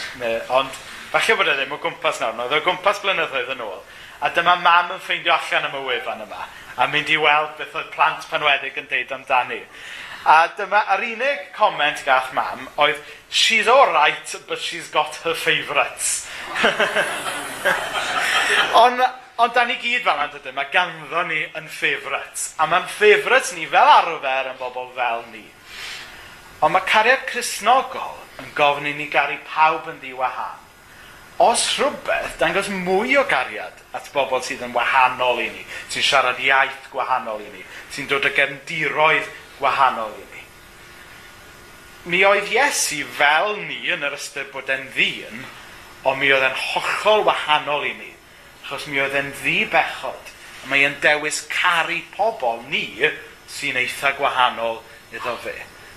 Ond 0.58 0.74
Falle 1.15 1.36
bod 1.39 1.48
e 1.48 1.53
ddim 1.55 1.72
o 1.72 1.77
gwmpas 1.79 2.17
nawr, 2.19 2.39
oedd 2.43 2.53
o 2.57 2.63
gwmpas 2.65 2.98
blynyddoedd 3.00 3.53
yn 3.53 3.62
ôl. 3.63 3.77
A 4.19 4.27
dyma 4.36 4.57
mam 4.60 4.89
yn 4.98 5.00
ffeindio 5.00 5.31
allan 5.31 5.67
am 5.69 5.75
y 5.79 5.84
wefan 5.86 6.24
yma, 6.25 6.41
a 6.75 6.88
mynd 6.91 7.12
i 7.13 7.15
weld 7.19 7.53
beth 7.55 7.77
oedd 7.79 7.93
plant 7.93 8.25
panwedig 8.27 8.75
yn 8.81 8.89
deud 8.91 9.13
amdani. 9.15 9.62
A 10.27 10.50
dyma, 10.57 10.81
yr 10.91 11.05
unig 11.07 11.45
comment 11.55 12.01
gath 12.03 12.34
mam 12.36 12.65
oedd, 12.84 13.00
she's 13.29 13.69
all 13.72 13.93
right, 13.93 14.34
but 14.50 14.60
she's 14.60 14.89
got 14.91 15.15
her 15.24 15.38
favourites. 15.39 16.27
ond, 18.84 19.05
ond 19.39 19.55
da 19.55 19.65
ni 19.69 19.79
gyd 19.79 20.03
fel 20.03 20.25
yna, 20.25 20.53
mae 20.60 20.67
ganddo 20.75 21.24
ni 21.29 21.45
yn 21.45 21.72
favourite. 21.72 22.50
A 22.60 22.67
mae'n 22.67 22.91
favourite 22.91 23.55
ni 23.55 23.69
fel 23.72 23.93
arfer 23.93 24.51
yn 24.51 24.60
bobl 24.60 24.91
fel 25.00 25.24
ni. 25.31 25.48
Ond 26.60 26.75
mae 26.75 26.91
cariad 26.91 27.24
Cresnogol 27.31 28.19
yn 28.43 28.51
gofyn 28.60 28.91
i 28.91 28.95
ni 29.00 29.07
gari 29.15 29.39
pawb 29.48 29.88
yn 29.95 30.03
ddiwahan 30.03 30.64
os 31.38 31.63
rhywbeth, 31.77 32.38
dangos 32.39 32.70
mwy 32.72 33.18
o 33.20 33.25
gariad 33.27 33.82
at 33.96 34.08
bobl 34.15 34.39
sydd 34.44 34.63
yn 34.63 34.75
wahanol 34.75 35.42
i 35.44 35.50
ni, 35.51 35.65
sy'n 35.92 36.06
siarad 36.08 36.39
iaith 36.39 36.88
gwahanol 36.94 37.44
i 37.44 37.50
ni, 37.51 37.63
sy'n 37.92 38.08
dod 38.12 38.27
o 38.27 38.32
gefndiroedd 38.38 39.27
gwahanol 39.60 40.13
i 40.15 40.24
ni. 40.32 40.44
Mi 42.12 42.22
oedd 42.27 42.51
Iesu 42.54 43.01
fel 43.18 43.58
ni 43.65 43.82
yn 43.92 44.06
yr 44.08 44.15
ystyr 44.15 44.48
bod 44.54 44.72
e'n 44.72 44.88
ddyn, 44.96 45.44
ond 46.08 46.22
mi 46.22 46.32
oedd 46.32 46.48
e'n 46.48 46.60
hollol 46.72 47.25
wahanol 47.27 47.88
i 47.89 47.94
ni, 47.98 48.12
achos 48.63 48.88
mi 48.88 49.01
oedd 49.04 49.15
e'n 49.20 49.34
ddi 49.42 49.63
bechod, 49.74 50.34
a 50.63 50.72
mae 50.72 50.88
e'n 50.88 51.00
dewis 51.04 51.44
caru 51.51 52.00
pobl 52.15 52.63
ni 52.72 52.88
sy'n 53.51 53.82
eitha 53.82 54.15
gwahanol 54.20 54.80
iddo 55.12 55.36
fe. 55.44 55.56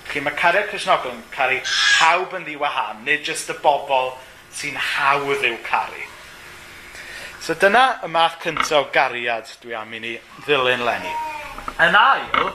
Felly 0.09 0.25
mae 0.25 0.39
cariad 0.41 0.71
Cresnogol 0.71 1.13
yn 1.13 1.23
caru 1.31 1.61
pawb 1.69 2.35
yn 2.39 2.47
ddiwahan, 2.47 3.05
nid 3.05 3.27
jyst 3.29 3.53
y 3.53 3.59
bobl 3.63 4.17
sy'n 4.55 4.79
hawdd 4.79 5.45
i'w 5.49 5.59
caru. 5.67 6.07
So 7.41 7.55
dyna 7.55 8.01
y 8.05 8.09
math 8.13 8.41
cyntaf 8.43 8.73
o 8.77 8.87
gariad 8.93 9.51
dwi 9.63 9.77
am 9.79 9.93
i 9.95 10.01
ni 10.03 10.15
ddilyn 10.45 10.83
lenni. 10.85 11.13
Yn 11.81 11.97
ail, 11.97 12.51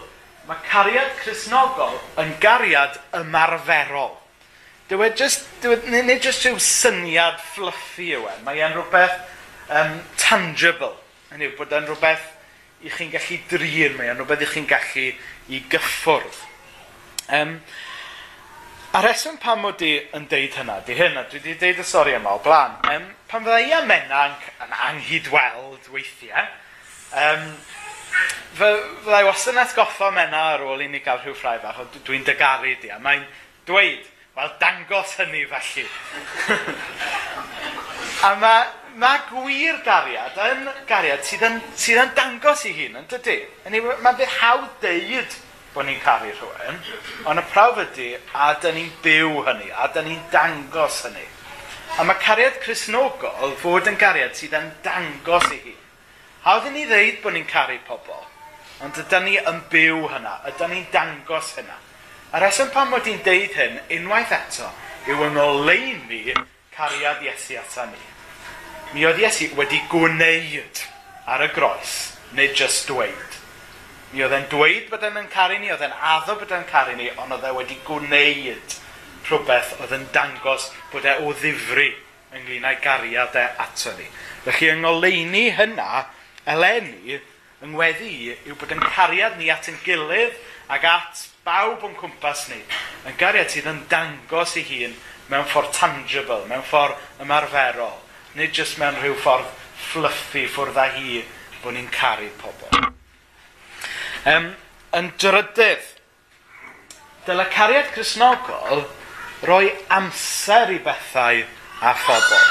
mae 0.48 0.60
cariad 0.68 1.14
chrysnogol 1.22 1.96
yn 2.22 2.36
gariad 2.44 3.00
ymarferol. 3.22 4.12
Dyw 4.90 5.06
e 5.06 5.10
just, 5.18 5.48
dyw 5.64 5.78
e, 5.78 6.02
nid 6.04 6.22
just 6.22 6.44
rhyw 6.44 6.60
syniad 6.62 7.40
fluffy 7.54 8.12
yw 8.18 8.28
e, 8.28 8.36
mae 8.46 8.60
e'n 8.62 8.76
rhywbeth 8.76 9.16
um, 9.72 9.96
tangible. 10.20 10.92
Hynny 11.32 11.48
yw 11.48 11.56
bod 11.58 11.74
e'n 11.74 11.88
rhywbeth 11.88 12.28
i 12.84 12.92
chi'n 12.92 13.14
gallu 13.14 13.40
drin, 13.50 13.96
mae 13.98 14.12
e'n 14.12 14.20
rhywbeth 14.20 14.44
i 14.44 14.52
chi'n 14.52 14.68
gallu 14.68 15.08
i 15.48 15.64
gyffwrdd. 15.72 16.44
Um, 17.40 17.56
A 18.94 19.02
reswm 19.02 19.40
pam 19.42 19.64
mod 19.66 19.80
i 19.82 19.96
yn 20.14 20.28
deud 20.30 20.54
hynna, 20.54 20.76
di 20.86 20.94
hyn, 20.94 21.16
a 21.18 21.24
dwi 21.26 21.40
wedi 21.40 21.56
deud 21.58 21.80
y 21.82 21.84
stori 21.90 22.12
yma 22.14 22.36
o 22.38 22.42
blaen, 22.46 22.76
um, 22.92 23.06
pan 23.26 23.42
fydda 23.42 23.62
i 23.66 23.72
am 23.74 23.88
menanc 23.90 24.44
yn 24.62 24.76
anghydweld 24.88 25.88
weithiau, 25.90 26.44
um, 27.24 27.48
fydda 28.60 29.22
i 29.24 29.26
wastad 29.26 29.56
yn 29.56 29.62
atgoffa 29.64 30.12
mena 30.14 30.44
ar 30.52 30.66
ôl 30.68 30.84
i 30.86 30.92
ni 30.92 31.02
gael 31.02 31.24
rhyw 31.24 31.34
ffrau 31.40 31.58
bach, 31.64 31.80
dwi'n 32.06 32.28
dygaru 32.28 32.76
di, 32.84 32.92
a 32.94 33.00
mae'n 33.02 33.24
dweud, 33.66 34.12
wel 34.38 34.52
dangos 34.62 35.16
hynny 35.18 35.42
felly. 35.50 35.88
a 38.30 38.32
mae 38.44 38.68
ma 39.02 39.16
gwir 39.32 39.82
gariad 39.88 40.38
yn 40.52 40.70
gariad 40.92 41.26
sydd 41.26 41.48
yn, 41.50 41.58
sydd 41.74 42.04
yn 42.04 42.14
dangos 42.22 42.62
i 42.70 42.76
hun, 42.78 43.02
yn 43.02 43.10
dydy? 43.10 43.40
Mae'n 43.74 44.22
beth 44.22 44.38
hawdd 44.38 44.70
deud 44.86 45.42
bod 45.74 45.88
ni'n 45.88 46.01
caru 46.03 46.32
rhywun, 46.32 46.82
ond 47.30 47.42
y 47.42 47.46
prawf 47.51 47.80
ydy, 47.84 48.10
a 48.34 48.51
dyn 48.62 48.77
ni'n 48.77 48.92
byw 49.06 49.39
hynny, 49.48 49.72
a 49.74 49.88
dyn 49.94 50.10
ni'n 50.10 50.22
dangos 50.34 51.00
hynny. 51.08 51.25
A 51.98 52.06
mae 52.06 52.22
cariad 52.22 52.60
chrysnogol 52.62 53.56
fod 53.62 53.89
yn 53.89 53.98
gariad 54.01 54.38
sydd 54.38 54.56
yn 54.58 54.70
dangos 54.86 55.50
i 55.53 55.60
hi. 55.63 55.75
Hawdd 56.46 56.70
i 56.70 56.75
ni 56.75 56.86
ddeud 56.89 57.20
bod 57.24 57.38
ni'n 57.38 57.50
caru 57.50 57.80
pobl, 57.88 58.24
ond 58.86 59.01
ydyn 59.01 59.27
ni 59.27 59.36
yn 59.42 59.62
byw 59.74 60.08
hynna, 60.13 60.39
ydyn 60.51 60.74
ni'n 60.74 60.88
dangos 60.94 61.53
hynna. 61.58 61.77
A 62.34 62.42
reswm 62.42 62.72
pan 62.74 62.89
mod 62.89 63.06
i'n 63.10 63.22
deud 63.25 63.53
hyn 63.58 63.77
unwaith 63.98 64.34
eto 64.34 64.72
yw 65.06 65.25
yng 65.27 65.36
ngoleini 65.36 66.34
cariad 66.74 67.22
Iesu 67.22 67.60
ata 67.60 67.86
ni. 67.86 68.01
Mi 68.94 69.06
oedd 69.06 69.22
Iesu 69.22 69.51
wedi 69.58 69.82
gwneud 69.92 70.82
ar 71.30 71.46
y 71.46 71.50
groes, 71.53 71.94
nid 72.34 72.58
just 72.58 72.88
dweud. 72.89 73.33
Mi 74.13 74.22
oedd 74.22 74.34
e'n 74.38 74.50
dweud 74.51 74.89
bod 74.91 75.03
e'n 75.08 75.29
caru 75.34 75.58
ni, 75.58 75.72
oedd 75.74 75.82
e'n 75.88 75.93
addo 76.13 76.36
bod 76.38 76.51
e'n 76.53 76.67
caru 76.70 76.93
ni, 77.00 77.08
ond 77.17 77.34
oedd 77.34 77.48
e 77.50 77.53
wedi 77.58 77.79
gwneud 77.88 78.75
rhywbeth 79.25 79.72
oedd 79.79 79.96
yn 79.98 80.03
dangos 80.13 80.67
bod 80.91 81.08
e 81.10 81.15
o 81.24 81.32
ddifri 81.34 81.88
ynglyn 82.38 82.67
â'i 82.70 82.77
gariad 82.84 83.34
e 83.41 83.46
ato 83.63 83.93
ni. 83.98 84.05
Felly 84.46 84.70
yng 84.74 84.84
ngoleini 84.84 85.43
hynna, 85.58 86.05
eleni, 86.53 87.17
yng 87.63 87.74
ngweddi 87.74 88.36
yw 88.36 88.58
bod 88.60 88.74
yn 88.75 88.86
cariad 88.86 89.38
ni 89.39 89.50
at 89.53 89.70
yn 89.72 89.82
gilydd 89.86 90.38
ac 90.77 90.88
at 90.89 91.25
bawb 91.48 91.86
o'n 91.88 91.98
cwmpas 91.98 92.48
ni. 92.51 92.62
Yn 93.10 93.17
gariad 93.17 93.50
sydd 93.53 93.70
yn 93.72 93.84
dangos 93.89 94.58
ei 94.60 94.65
hun 94.70 94.98
mewn 95.32 95.48
ffordd 95.50 95.74
tangible, 95.77 96.43
mewn 96.50 96.65
ffordd 96.70 97.24
ymarferol, 97.24 97.98
nid 98.38 98.53
jyst 98.53 98.77
mewn 98.82 99.00
rhyw 99.01 99.17
ffordd 99.25 99.50
fluffy 99.89 100.46
ffwrdd 100.46 100.84
â 100.86 100.91
hi 100.98 101.24
bod 101.63 101.77
ni'n 101.77 101.89
caru 101.93 102.29
pobl. 102.41 102.93
Um, 104.24 104.46
yn 104.96 105.10
drydydd, 105.20 105.84
dylai 107.25 107.44
cariad 107.51 107.89
Cresnogol 107.92 108.86
roi 109.44 109.65
amser 109.92 110.70
i 110.72 110.77
bethau 110.86 111.42
a 111.84 111.92
phobl. 112.06 112.46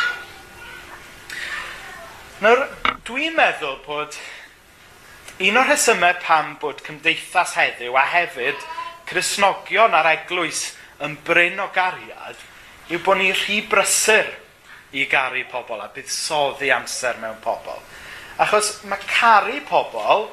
Nawr, 2.45 2.67
dwi'n 3.09 3.33
meddwl 3.39 3.79
bod 3.87 4.19
un 5.41 5.61
o'r 5.63 5.71
rhesymau 5.71 6.19
pam 6.21 6.51
bod 6.61 6.83
cymdeithas 6.85 7.57
heddiw 7.57 7.97
a 7.97 8.05
hefyd 8.19 8.69
Cresnogion 9.09 9.97
a'r 9.97 10.11
eglwys 10.13 10.75
yn 11.01 11.17
bryn 11.25 11.57
o 11.65 11.71
gariad 11.73 12.45
yw 12.93 13.01
bod 13.01 13.23
ni 13.23 13.31
rhy 13.33 13.63
brysur 13.73 14.29
i 14.93 15.09
garu 15.09 15.47
pobl 15.49 15.81
a 15.81 15.89
buddsoddi 15.97 16.69
amser 16.77 17.17
mewn 17.25 17.41
pobl. 17.41 17.81
Achos 18.45 18.75
mae 18.85 19.01
caru 19.09 19.57
pobl 19.73 20.29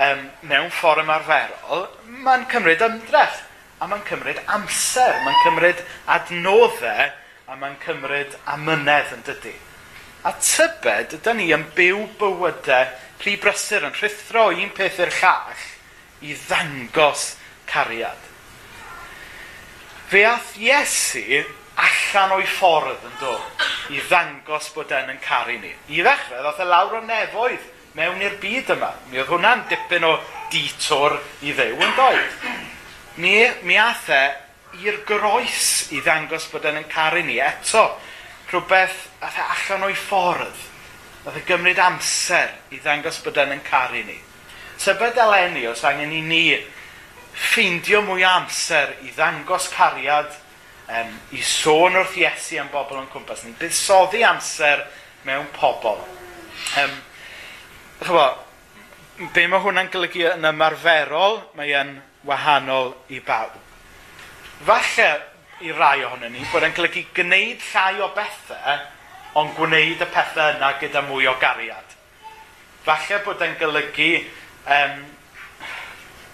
um, 0.00 0.26
mewn 0.48 0.70
ffordd 0.74 1.04
ymarferol, 1.04 1.86
mae'n 2.24 2.46
cymryd 2.50 2.84
ymdrech, 2.86 3.40
a 3.80 3.88
mae'n 3.88 4.04
cymryd 4.08 4.40
amser, 4.54 5.18
mae'n 5.24 5.42
cymryd 5.44 5.82
adnoddau, 6.16 7.10
a 7.50 7.58
mae'n 7.58 7.76
cymryd 7.82 8.36
amynedd 8.54 9.14
yn 9.16 9.26
dydy. 9.26 9.54
A 10.28 10.34
tybed, 10.36 11.16
ydy 11.18 11.36
ni 11.36 11.48
yn 11.56 11.64
byw 11.76 12.04
bywydau 12.20 12.90
rhy 13.20 13.36
brysur 13.40 13.86
yn 13.88 13.96
rhithro 13.96 14.50
un 14.52 14.72
peth 14.76 15.00
i'r 15.00 15.12
llall 15.20 15.64
i 16.24 16.36
ddangos 16.36 17.30
cariad. 17.68 18.28
Fe 20.10 20.24
ath 20.28 20.56
Iesu 20.60 21.42
allan 21.80 22.36
o'i 22.36 22.46
ffordd 22.48 23.04
yn 23.08 23.18
dod 23.20 23.66
i 23.94 24.00
ddangos 24.08 24.70
bod 24.74 24.92
e'n 24.92 25.12
yn 25.14 25.20
caru 25.24 25.56
ni. 25.60 25.72
I 25.88 26.02
ddechrau, 26.04 26.42
ddoth 26.44 26.60
e 26.60 26.66
lawr 26.68 26.98
o 26.98 27.02
nefoedd 27.06 27.68
mewn 27.98 28.22
i'r 28.22 28.36
byd 28.42 28.74
yma. 28.76 28.92
Mi 29.10 29.20
oedd 29.20 29.32
hwnna'n 29.32 29.66
dipyn 29.70 30.06
o 30.06 30.14
ditwr 30.52 31.18
i 31.46 31.54
ddew 31.54 31.76
yn 31.80 31.96
doedd. 31.98 32.48
Mi, 33.20 33.34
mi 33.66 33.78
ath 33.80 34.08
e 34.14 34.22
i'r 34.84 35.00
groes 35.06 35.90
i 35.94 36.00
ddangos 36.04 36.46
bod 36.52 36.66
e'n 36.70 36.84
caru 36.90 37.22
ni 37.26 37.40
eto. 37.42 37.84
Rhywbeth 38.50 39.06
ath 39.22 39.38
e 39.38 39.46
allan 39.46 39.88
o'i 39.88 39.96
ffordd. 39.98 40.66
Ath 41.26 41.38
e 41.38 41.44
gymryd 41.46 41.80
amser 41.82 42.54
i 42.70 42.80
ddangos 42.80 43.20
bod 43.24 43.40
e'n 43.42 43.64
caru 43.66 44.04
ni. 44.06 44.18
Tybed 44.80 45.18
eleni 45.20 45.66
os 45.68 45.82
angen 45.84 46.14
i 46.16 46.22
ni 46.24 46.44
ffeindio 47.36 48.00
mwy 48.06 48.24
amser 48.24 48.94
i 49.04 49.10
ddangos 49.12 49.68
cariad 49.74 50.30
um, 50.88 51.12
i 51.36 51.42
sôn 51.44 51.98
wrth 52.00 52.16
Iesu 52.18 52.58
am 52.62 52.70
bobl 52.72 52.98
o'n 53.02 53.10
cwmpas 53.12 53.44
ni. 53.44 53.52
Buddsoddi 53.60 54.24
amser 54.26 54.86
mewn 55.26 55.46
pobl. 55.56 56.00
Um, 56.80 56.96
Chyfo, 58.00 58.28
be 59.34 59.42
mae 59.44 59.60
hwnna'n 59.60 59.90
golygu 59.92 60.22
yn 60.30 60.46
ymarferol, 60.48 61.34
mae 61.52 61.74
e'n 61.76 61.90
wahanol 62.24 62.94
i 63.12 63.18
bawb. 63.20 63.58
Falle 64.64 65.08
i 65.60 65.74
rai 65.76 66.06
ohono 66.06 66.30
ni 66.32 66.40
bod 66.48 66.64
e'n 66.64 66.72
golygu 66.72 67.02
gwneud 67.18 67.60
llai 67.66 68.00
o 68.00 68.08
bethau, 68.16 68.78
ond 69.36 69.52
gwneud 69.58 70.00
y 70.00 70.08
pethau 70.14 70.54
yna 70.54 70.70
gyda 70.80 71.02
mwy 71.10 71.28
o 71.28 71.34
gariad. 71.42 71.92
Falle 72.86 73.18
bod 73.26 73.44
e'n 73.44 73.58
golygu, 73.60 74.08
um, 74.78 74.96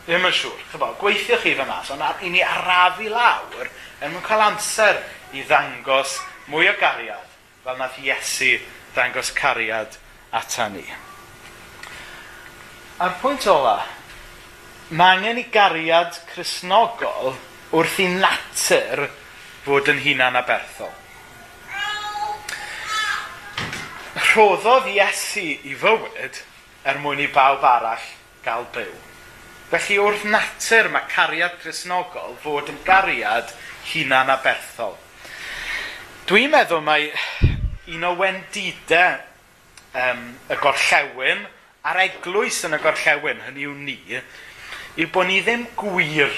ddim 0.06 0.28
yn 0.30 0.38
siŵr, 0.38 0.62
chyfo, 0.70 0.92
gweithio 1.02 1.40
chi 1.42 1.56
fy 1.58 1.66
mas, 1.66 1.90
ond 1.96 2.22
i 2.22 2.30
ni 2.30 2.44
arafu 2.46 3.10
lawr, 3.10 3.72
er 3.98 4.14
mwyn 4.14 4.22
cael 4.28 4.44
amser 4.52 5.02
i 5.34 5.42
ddangos 5.42 6.14
mwy 6.46 6.70
o 6.70 6.78
gariad, 6.78 7.34
fel 7.66 7.82
nath 7.82 7.98
Iesu 8.06 8.54
ddangos 8.94 9.34
cariad 9.34 9.98
ata 10.30 10.70
ni. 10.70 10.86
A'r 12.96 13.12
pwynt 13.20 13.44
ola, 13.52 13.82
mae 14.96 15.18
angen 15.18 15.36
i 15.36 15.42
gariad 15.52 16.14
chrysnogol 16.30 17.34
wrth 17.76 17.96
i 18.00 18.06
natur 18.08 19.02
fod 19.66 19.90
yn 19.92 19.98
hunan 20.00 20.38
aberthol. 20.40 20.94
Rhoddodd 24.30 24.88
Iesu 24.88 25.44
i 25.68 25.74
fywyd 25.76 26.40
er 26.88 27.00
mwyn 27.02 27.20
i 27.20 27.26
bawb 27.34 27.66
arall 27.68 28.06
gael 28.46 28.64
byw. 28.72 28.94
Felly 29.74 29.98
wrth 30.00 30.24
natur 30.32 30.88
mae 30.94 31.04
cariad 31.12 31.58
chrysnogol 31.60 32.38
fod 32.46 32.70
yn 32.72 32.78
gariad 32.86 33.52
hunan 33.90 34.32
aberthol. 34.38 34.96
Dwi'n 36.24 36.48
meddwl 36.56 36.80
mai 36.88 37.10
un 37.92 38.08
o 38.08 38.14
wendidau 38.22 39.20
um, 39.92 40.24
y 40.48 40.58
gorllewin 40.64 41.44
a'r 41.86 42.02
eglwys 42.02 42.64
yn 42.66 42.74
y 42.74 42.80
gorllewin, 42.82 43.44
hynny 43.46 43.66
yw 43.68 43.74
ni, 43.78 43.98
yw 44.98 45.10
bod 45.14 45.28
ni 45.30 45.38
ddim 45.44 45.66
gwir 45.78 46.32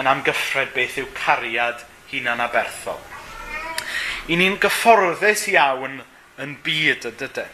yn 0.00 0.08
amgyffred 0.08 0.72
beth 0.76 0.96
yw 1.02 1.10
cariad 1.16 1.82
hunan 2.12 2.40
aberthol. 2.44 3.00
I 4.32 4.38
ni'n 4.38 4.56
gyfforddus 4.62 5.46
iawn 5.52 6.00
yn 6.42 6.56
byd 6.64 7.08
y 7.10 7.12
dydyn. 7.20 7.52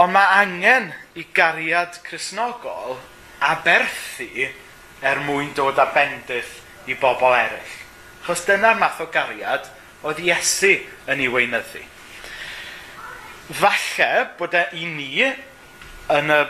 Ond 0.00 0.12
mae 0.12 0.42
angen 0.42 0.90
i 1.16 1.24
gariad 1.36 1.98
chrysnogol 2.04 2.98
aberthu 3.44 4.48
er 5.00 5.20
mwyn 5.24 5.54
dod 5.56 5.80
â 5.80 5.88
bendith 5.94 6.60
i 6.88 6.96
bobl 7.00 7.34
eraill. 7.36 7.74
Chos 8.26 8.44
dyna'r 8.46 8.78
math 8.80 9.00
o 9.00 9.08
gariad 9.12 9.68
oedd 10.06 10.20
Iesu 10.22 10.74
yn 11.08 11.22
ei 11.24 11.30
weinyddu. 11.32 11.82
Falle 13.56 14.10
bod 14.38 14.56
e 14.58 14.64
i 14.76 14.86
ni 14.90 15.26
yn 16.12 16.30
y 16.30 16.40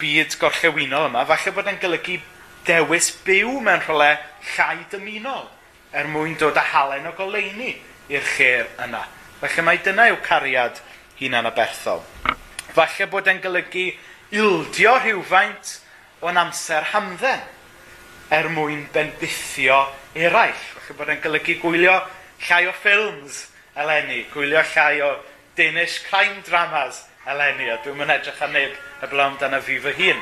byd 0.00 0.36
gorllewinol 0.40 1.08
yma, 1.08 1.24
falle 1.28 1.52
bod 1.54 1.68
e'n 1.70 1.80
golygu 1.82 2.18
dewis 2.66 3.10
byw 3.26 3.58
mewn 3.62 3.82
rhywle 3.84 4.10
llai 4.54 4.86
dymunol 4.90 5.46
er 5.94 6.08
mwyn 6.10 6.34
dod 6.40 6.58
â 6.58 6.64
halen 6.72 7.06
o 7.06 7.12
goleini 7.14 7.76
i'r 8.10 8.26
lle 8.34 8.50
yna. 8.86 9.04
Felly 9.40 9.64
mae 9.66 9.80
dyna 9.84 10.08
yw 10.10 10.18
cariad 10.24 10.80
hunan 11.20 11.46
aberthol. 11.50 12.02
Falle 12.74 13.08
bod 13.12 13.30
e'n 13.30 13.42
golygu 13.44 13.86
ildio 14.34 14.96
rhywfaint 14.98 15.76
o'n 16.24 16.40
amser 16.40 16.90
hamdden 16.90 17.44
er 18.34 18.50
mwyn 18.50 18.88
bendithio 18.94 19.84
eraill. 20.18 20.66
Felly 20.74 20.98
bod 20.98 21.14
e'n 21.14 21.22
golygu 21.22 21.60
gwylio 21.62 22.00
llai 22.48 22.64
o 22.66 22.74
ffilms 22.74 23.44
eleni, 23.78 24.24
gwylio 24.34 24.64
llai 24.74 25.02
o 25.06 25.14
Danish 25.54 26.00
crime 26.08 26.42
dramas 26.46 27.04
eleni, 27.30 27.70
a 27.70 27.78
dwi'n 27.82 27.96
mynd 27.98 28.12
edrych 28.18 28.42
ar 28.44 28.52
neb 28.52 28.74
heblaw 29.00 29.30
amdano 29.30 29.60
fi 29.64 29.78
fy 29.80 29.94
hun. 29.98 30.20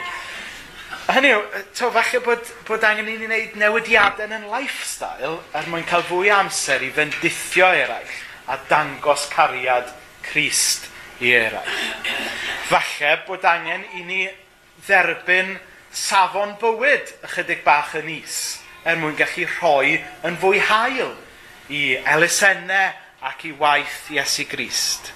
Hynny 1.12 1.32
yw, 1.34 1.42
to, 1.74 1.90
falle 1.90 2.20
bod, 2.22 2.52
bod 2.68 2.84
angen 2.86 3.08
i 3.10 3.16
ni 3.18 3.26
wneud 3.26 3.56
newidiadau 3.58 4.30
yn 4.36 4.46
lifestyle 4.52 5.34
er 5.58 5.66
mwyn 5.72 5.86
cael 5.88 6.04
fwy 6.06 6.30
amser 6.30 6.84
i 6.86 6.92
fendithio 6.94 7.72
eraill 7.74 8.12
a 8.46 8.58
dangos 8.70 9.26
cariad 9.32 9.90
Crist 10.22 10.86
i 11.20 11.32
eraill. 11.34 11.80
Falle 12.70 13.16
bod 13.26 13.44
angen 13.50 13.82
i 13.98 14.04
ni 14.06 14.20
dderbyn 14.86 15.56
safon 15.92 16.54
bywyd 16.62 17.10
ychydig 17.26 17.64
bach 17.66 17.96
yn 17.98 18.12
is 18.20 18.36
er 18.86 18.98
mwyn 19.02 19.18
gallu 19.18 19.48
rhoi 19.58 19.98
yn 20.26 20.38
fwy 20.42 20.62
hael 20.70 21.12
i 21.70 21.82
elusennau 22.14 22.94
ac 23.26 23.44
i 23.46 23.52
waith 23.58 24.08
Iesu 24.14 24.46
Grist 24.50 25.12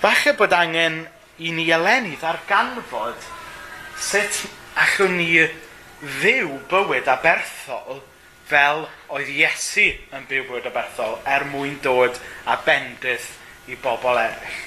falle 0.00 0.34
bod 0.36 0.52
angen 0.52 1.04
i 1.38 1.52
ni 1.52 1.68
eleni 1.72 2.16
ddarganfod 2.20 3.30
sut 4.00 4.42
allwn 4.76 5.16
ni 5.20 5.30
fyw 6.20 6.58
bywyd 6.70 7.08
aberthol 7.08 8.02
fel 8.46 8.84
oedd 9.10 9.30
Iesu 9.32 9.88
yn 10.14 10.26
byw 10.28 10.46
bywyd 10.50 10.68
aberthol 10.70 11.18
er 11.26 11.46
mwyn 11.50 11.78
dod 11.84 12.18
a 12.46 12.58
bendith 12.66 13.32
i 13.66 13.76
bobl 13.82 14.20
eraill. 14.20 14.58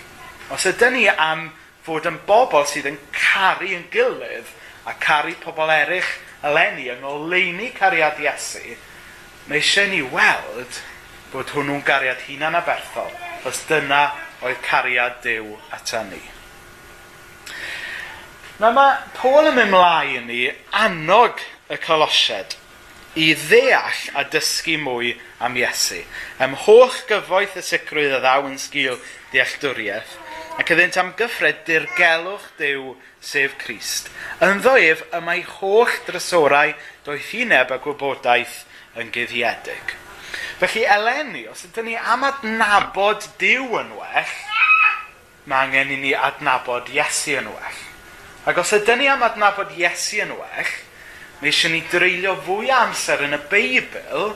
Os 0.52 0.66
ydy 0.68 0.90
ni 0.96 1.06
am 1.10 1.48
fod 1.86 2.10
yn 2.10 2.20
bobl 2.28 2.66
sydd 2.68 2.90
yn 2.90 2.98
caru 3.16 3.70
yn 3.78 3.86
gilydd 3.94 4.50
a 4.90 4.96
caru 5.00 5.36
pobl 5.44 5.72
eraill 5.72 6.10
eleni 6.50 6.90
yng 6.92 7.04
ngoleini 7.04 7.70
cariad 7.78 8.20
Iesu, 8.24 8.76
mae 9.48 9.62
eisiau 9.62 9.90
ni 9.92 10.02
weld 10.02 10.82
bod 11.34 11.54
hwnnw'n 11.54 11.86
gariad 11.86 12.22
hunan 12.26 12.58
aberthol, 12.58 13.12
os 13.46 13.62
dyna 13.70 14.08
oedd 14.44 14.62
cariad 14.66 15.20
Dyw 15.24 15.56
ata 15.76 16.04
ni. 16.08 16.22
Na 18.60 18.72
mae 18.76 18.98
Paul 19.16 19.52
yn 19.52 19.56
mynd 19.56 19.72
mlaen 19.72 20.32
i 20.36 20.42
annog 20.76 21.40
y 21.72 21.78
colosied 21.80 22.58
i 23.20 23.32
ddeall 23.36 24.02
a 24.20 24.26
dysgu 24.32 24.78
mwy 24.84 25.14
am 25.44 25.56
Iesu. 25.58 26.02
Ym 26.44 26.56
holl 26.66 26.98
gyfoeth 27.10 27.58
y 27.60 27.64
sicrwydd 27.66 28.18
y 28.18 28.20
ddaw 28.24 28.48
yn 28.50 28.60
sgil 28.62 29.00
dealltwriaeth, 29.34 30.18
ac 30.62 30.74
ydynt 30.76 31.00
am 31.02 31.14
gyffred 31.20 31.64
dirgelwch 31.68 32.50
Dyw 32.60 32.94
sef 33.24 33.56
Crist. 33.62 34.12
Yn 34.44 34.62
ddoef 34.64 35.06
y 35.08 35.24
mae 35.26 35.44
holl 35.58 35.96
drysorau 36.08 36.76
doeth 37.08 37.34
hineb 37.34 37.74
a 37.74 37.80
gwybodaeth 37.84 38.62
yn 39.00 39.12
guddiedig. 39.16 39.96
Felly, 40.60 40.82
eleni, 40.84 41.46
os 41.48 41.62
ydym 41.64 41.86
ni 41.88 41.94
am 41.96 42.26
adnabod 42.28 43.24
Dyw 43.40 43.78
yn 43.80 43.94
well, 43.96 44.32
mae 45.48 45.70
angen 45.70 45.94
i 45.96 46.00
ni 46.02 46.10
adnabod 46.12 46.90
Iesu 46.92 47.38
yn 47.40 47.48
well. 47.48 47.78
Ac 48.44 48.60
os 48.60 48.74
ydym 48.76 49.00
ni 49.00 49.08
am 49.08 49.24
adnabod 49.24 49.72
Iesu 49.80 50.20
yn 50.26 50.34
well, 50.36 50.74
mae 51.40 51.54
eisiau 51.54 51.72
ni 51.72 51.80
dreulio 51.88 52.34
fwy 52.44 52.74
amser 52.76 53.24
yn 53.24 53.38
y 53.38 53.40
Beibl 53.54 54.34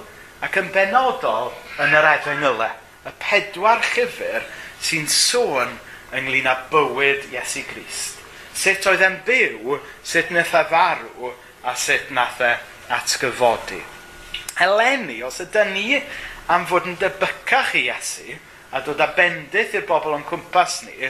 ac 0.48 0.62
yn 0.62 0.72
benodol 0.72 1.52
yn 1.84 1.92
yr 2.00 2.08
efengylau. 2.14 2.72
Y 3.04 3.12
pedwar 3.20 3.84
llyfr 3.90 4.48
sy'n 4.80 5.12
sôn 5.12 5.76
ynglyn 6.16 6.48
â 6.48 6.56
bywyd 6.72 7.28
Iesu 7.34 7.66
Grist. 7.68 8.24
Sut 8.56 8.88
oedd 8.88 9.04
e'n 9.04 9.20
byw, 9.28 9.76
sut 10.08 10.32
wnaeth 10.32 10.56
e 10.56 10.64
farw 10.72 11.34
a 11.68 11.76
sut 11.76 12.08
wnaeth 12.16 12.46
e 12.48 12.54
atgyfodi. 12.96 13.84
Eleni, 14.62 15.24
os 15.26 15.40
ydyn 15.42 15.74
ni 15.74 16.02
am 16.54 16.68
fod 16.70 16.86
yn 16.90 16.98
debycach 17.02 17.74
i 17.80 17.88
Iesu 17.88 18.36
a 18.74 18.82
dod 18.86 19.02
â 19.02 19.10
bendith 19.18 19.74
i'r 19.78 19.88
bobl 19.90 20.14
o'n 20.18 20.26
cwmpas 20.28 20.82
ni, 20.88 21.10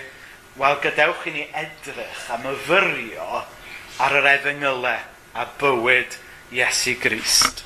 wel 0.59 0.79
gadewch 0.83 1.27
i 1.27 1.33
ni 1.35 1.43
edrych 1.63 2.29
a 2.31 2.39
myfyrio 2.43 3.43
ar 4.03 4.17
yr 4.19 4.29
efengylau 4.35 4.87
a 5.33 5.45
bywyd 5.59 6.17
Iesu 6.53 6.95
Grist. 7.01 7.63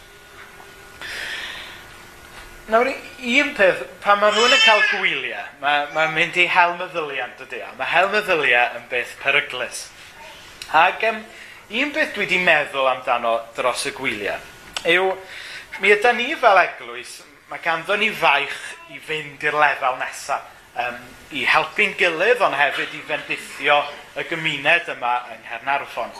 Nawr, 2.67 2.89
un 2.91 3.53
peth, 3.55 3.85
pan 4.03 4.19
mae 4.19 4.33
rhywun 4.33 4.51
yn 4.51 4.63
cael 4.65 4.81
gwyliau, 4.89 5.43
mae'n 5.61 5.93
mae 5.95 6.09
mynd 6.11 6.39
i 6.41 6.49
hel 6.51 6.73
meddyliau, 6.79 7.29
dydy 7.39 7.61
o. 7.63 7.69
Mae 7.79 7.87
hel 7.93 8.09
meddyliau 8.11 8.75
yn 8.75 8.89
beth 8.91 9.13
peryglis. 9.21 9.85
Ac 10.75 11.05
um, 11.07 11.21
un 11.79 11.93
beth 11.95 12.11
dwi 12.15 12.25
wedi 12.25 12.41
meddwl 12.43 12.89
amdano 12.91 13.37
dros 13.55 13.85
y 13.87 13.93
gwyliau 13.95 14.53
yw 14.87 15.13
mi 15.81 15.91
ydy 15.93 16.13
ni 16.17 16.35
fel 16.39 16.57
eglwys, 16.63 17.19
mae 17.51 17.61
ganddo 17.63 17.97
ni 17.99 18.09
faich 18.13 18.55
i 18.93 18.97
fynd 19.03 19.43
i'r 19.45 19.57
lefel 19.61 19.99
nesaf, 19.99 20.47
um, 20.81 20.97
i 21.37 21.43
helpu'n 21.45 21.93
gilydd 21.99 22.41
ond 22.45 22.57
hefyd 22.57 22.95
i 22.97 23.03
fendithio 23.05 23.83
y 24.17 24.25
gymuned 24.29 24.89
yma 24.95 25.13
yng 25.35 25.45
Nghernarfon. 25.45 26.11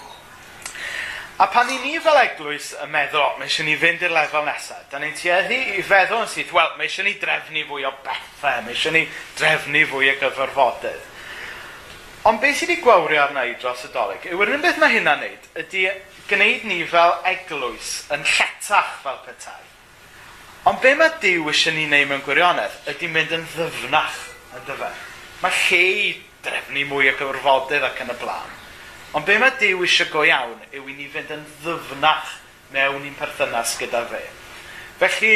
A 1.42 1.46
pan 1.54 1.70
i 1.70 1.78
ni 1.84 1.98
fel 2.02 2.18
eglwys 2.22 2.72
yn 2.84 2.94
meddwl, 2.94 3.36
mae 3.38 3.50
eisiau 3.50 3.66
ni 3.66 3.76
fynd 3.82 4.06
i'r 4.06 4.14
lefel 4.14 4.46
nesaf, 4.46 4.88
da 4.92 5.02
ni'n 5.02 5.18
tueddu 5.18 5.60
i 5.78 5.84
feddwl 5.86 6.24
yn 6.24 6.32
syth, 6.32 6.54
wel, 6.54 6.74
mae 6.78 6.90
eisiau 6.90 7.06
ni 7.06 7.18
drefnu 7.22 7.66
fwy 7.70 7.86
o 7.90 7.94
bethau, 8.06 8.64
mae 8.66 8.74
eisiau 8.74 8.94
ni 8.94 9.06
drefnu 9.38 9.86
fwy 9.92 10.14
o 10.14 10.18
gyfarfodydd. 10.22 11.14
Ond 12.28 12.42
beth 12.44 12.58
sydd 12.60 12.74
wedi 12.74 12.84
gwawrio 12.84 13.22
arna 13.24 13.46
i 13.48 13.54
dros 13.56 13.86
y 13.88 13.90
dolyg, 13.94 14.26
yw 14.28 14.42
yr 14.44 14.50
un 14.58 14.64
beth 14.64 14.80
mae 14.82 14.98
hynna'n 14.98 15.22
neud, 15.24 15.46
ydy 15.62 15.86
gwneud 16.28 16.66
ni 16.68 16.82
fel 16.92 17.14
eglwys 17.30 17.92
yn 18.12 18.26
lletach 18.28 18.98
fel 19.04 19.22
petai. 19.24 19.62
Ond 20.68 20.82
be 20.84 20.92
mae 21.00 21.14
Dyw 21.22 21.48
eisiau 21.48 21.78
ni 21.78 21.86
wneud 21.88 22.10
mewn 22.10 22.26
gwirionedd, 22.26 22.74
ydy 22.92 23.08
mynd 23.14 23.32
yn 23.38 23.46
ddyfnach, 23.54 24.18
yn 24.58 24.66
dyfa. 24.68 24.90
Mae 25.40 25.56
lle 25.62 25.80
i 26.02 26.10
drefnu 26.44 26.84
mwy 26.90 27.08
o 27.08 27.16
gyfarfodydd 27.22 27.88
ac 27.88 28.04
yn 28.04 28.12
y 28.12 28.18
blaen. 28.20 28.60
Ond 29.16 29.30
be 29.30 29.38
mae 29.40 29.56
Dyw 29.62 29.86
eisiau 29.88 30.12
go 30.12 30.26
iawn 30.28 30.68
yw 30.74 30.84
i 30.84 30.98
ni 30.98 31.08
fynd 31.14 31.32
yn 31.38 31.48
ddyfnach 31.62 32.36
mewn 32.76 33.08
i'n 33.08 33.16
perthynas 33.16 33.78
gyda 33.80 34.04
fe. 34.12 34.26
Felly, 35.00 35.34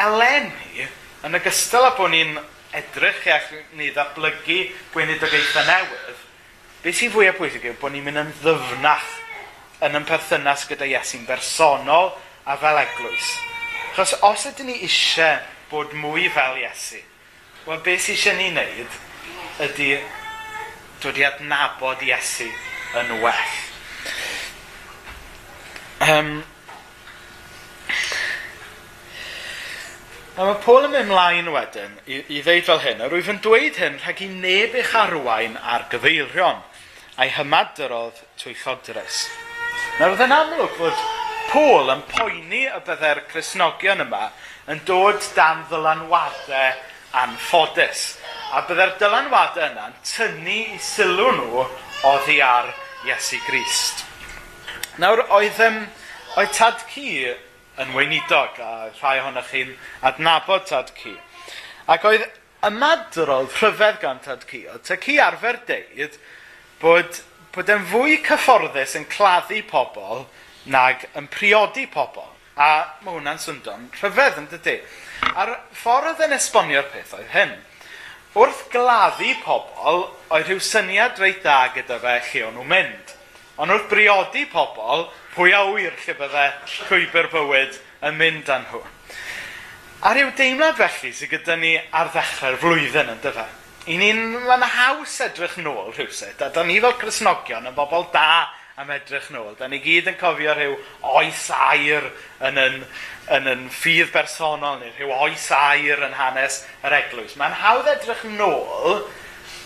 eleni, 0.00 0.88
yn 1.28 1.36
ogystal 1.36 1.90
â 1.90 1.92
bod 2.00 2.14
ni'n 2.16 2.38
edrych 2.72 3.26
ac 3.28 3.52
ni 3.76 3.90
ddatblygu 3.92 4.58
gweinidogaethau 4.94 5.68
newydd, 5.68 6.21
beth 6.82 6.98
sy'n 6.98 7.12
fwyaf 7.14 7.36
pwysig 7.38 7.62
yw 7.70 7.76
bod 7.78 7.92
ni'n 7.94 8.02
mynd 8.02 8.18
yn 8.24 8.30
ddyfnach 8.40 9.10
yn 9.86 9.98
yn 9.98 10.06
perthynas 10.06 10.64
gyda 10.66 10.88
Iesu'n 10.90 11.26
bersonol 11.28 12.10
a 12.46 12.56
fel 12.58 12.80
eglwys. 12.80 13.28
Chos 13.94 14.16
os 14.26 14.46
ydyn 14.50 14.66
ni 14.66 14.80
eisiau 14.82 15.38
bod 15.70 15.94
mwy 15.94 16.26
fel 16.34 16.58
Iesu, 16.58 16.98
wel 17.68 17.82
beth 17.86 18.02
sy'n 18.02 18.16
eisiau 18.16 18.38
ni 18.38 18.48
wneud 18.50 18.96
ydy 19.68 19.90
dod 21.04 21.20
i 21.22 21.26
adnabod 21.28 22.02
Iesu 22.06 22.48
yn 22.98 23.14
well. 23.22 23.54
Um, 26.02 26.32
a 30.34 30.48
mae 30.48 30.58
Paul 30.66 30.88
yn 30.88 30.96
mynd 30.96 31.12
mlaen 31.12 31.54
wedyn 31.54 31.94
i, 32.10 32.24
i 32.26 32.42
ddeud 32.42 32.66
fel 32.66 32.82
hyn, 32.82 33.06
a 33.06 33.06
rwyf 33.06 33.30
yn 33.30 33.38
dweud 33.44 33.78
hyn 33.78 34.02
rhag 34.02 34.26
i 34.26 34.30
neb 34.34 34.74
eich 34.82 34.98
arwain 34.98 35.54
ar 35.62 35.86
gyfeirion– 35.94 36.58
a'i 37.20 37.32
hymadrodd 37.36 38.20
trwy 38.40 38.54
chodres. 38.56 39.26
Nawr 39.98 40.14
oedd 40.14 40.24
yn 40.24 40.32
amlwg 40.32 40.78
fod 40.78 41.02
Paul 41.50 41.90
yn 41.92 42.02
poeni 42.08 42.62
y 42.64 42.80
byddai'r 42.86 43.26
Cresnogion 43.28 44.00
yma 44.06 44.30
yn 44.72 44.80
dod 44.88 45.20
dan 45.36 45.66
ddylanwadau 45.68 46.78
anffodus. 47.22 48.06
A 48.56 48.62
byddai'r 48.68 48.96
dylanwadau 49.00 49.66
yna'n 49.68 49.98
tynnu 50.06 50.58
i 50.74 50.80
sylw 50.80 51.28
nhw 51.36 51.66
oddi 52.08 52.38
ar 52.44 52.72
Iesu 53.04 53.40
Grist. 53.44 54.06
Nawr, 55.02 55.24
oedd, 55.36 55.60
um, 55.66 55.80
oedd 56.38 56.52
Tad 56.56 56.84
cu 56.88 57.06
yn 57.82 57.94
weinidog, 57.96 58.56
a 58.60 58.88
rhai 59.00 59.18
ohonoch 59.20 59.52
chi'n 59.52 59.76
adnabod 60.08 60.64
Tad 60.68 60.92
cu. 60.96 61.14
Ac 61.92 62.04
oedd 62.08 62.28
ymadrodd 62.64 63.52
rhyfedd 63.58 64.00
gan 64.00 64.20
Tad 64.24 64.46
cu. 64.48 64.64
oedd 64.72 64.86
Tad 64.88 65.04
cu 65.04 65.18
arfer 65.20 65.60
deud 65.68 66.16
bod, 66.82 67.22
bod 67.54 67.70
e'n 67.70 67.86
fwy 67.88 68.18
cyfforddus 68.26 68.96
yn 68.98 69.08
claddu 69.10 69.62
pobl 69.70 70.24
nag 70.72 71.06
yn 71.18 71.28
priodi 71.30 71.86
pobl. 71.90 72.26
A 72.56 72.98
mae 73.00 73.16
hwnna'n 73.16 73.40
swndon 73.40 73.88
rhyfedd 73.96 74.40
yn 74.42 74.48
dydy. 74.50 74.76
A'r 75.32 75.54
ffordd 75.78 76.10
oedd 76.12 76.26
yn 76.26 76.36
esbonio'r 76.36 76.90
peth 76.92 77.14
oedd 77.16 77.30
hyn. 77.32 77.54
Wrth 78.36 78.66
gladdu 78.72 79.32
pobl, 79.44 80.06
oedd 80.32 80.48
rhyw 80.48 80.60
syniad 80.64 81.20
reit 81.20 81.40
dda 81.44 81.72
gyda 81.76 81.98
fe 82.02 82.18
lle 82.28 82.44
o'n 82.48 82.58
nhw'n 82.58 82.70
mynd. 82.74 83.14
Ond 83.60 83.72
wrth 83.72 83.88
briodi 83.90 84.44
pobl, 84.52 85.06
pwy 85.36 85.54
a 85.56 85.62
wyr 85.70 85.96
lle 86.04 86.16
bydde 86.18 86.46
llwybr 86.74 87.30
bywyd 87.32 87.80
yn 88.08 88.20
mynd 88.20 88.52
â 88.52 88.60
nhw. 88.66 88.82
A 90.02 90.12
rhyw 90.12 90.32
deimlad 90.36 90.80
felly 90.80 91.12
sydd 91.14 91.30
gyda 91.32 91.56
ni 91.60 91.76
ar 91.78 92.12
ddechrau'r 92.12 92.60
flwyddyn 92.60 93.12
yn 93.14 93.20
dyfa 93.24 93.46
i 93.90 93.98
ni'n 93.98 94.42
ma'n 94.46 94.62
haws 94.76 95.14
edrych 95.24 95.56
nôl 95.62 95.90
rhywsut, 95.96 96.42
a 96.42 96.50
da 96.54 96.62
ni 96.66 96.78
fel 96.82 96.94
Cresnogion 97.00 97.66
yn 97.66 97.74
bobl 97.74 98.06
da 98.14 98.50
am 98.78 98.90
edrych 98.94 99.30
nôl. 99.34 99.56
Da 99.58 99.68
ni 99.68 99.80
gyd 99.82 100.10
yn 100.12 100.18
cofio 100.20 100.54
rhyw 100.56 100.76
oes 101.12 101.48
air 101.52 102.06
yn 102.46 102.60
yn, 102.62 102.78
yn, 103.34 103.50
yn 103.52 103.66
ffydd 103.74 104.12
bersonol, 104.14 104.78
neu 104.80 104.92
rhyw 104.94 105.12
oes 105.26 105.48
air 105.56 106.04
yn 106.06 106.16
hanes 106.18 106.62
yr 106.84 106.96
eglwys. 107.02 107.34
Mae'n 107.40 107.58
hawdd 107.62 107.90
edrych 107.92 108.24
nôl, 108.38 109.02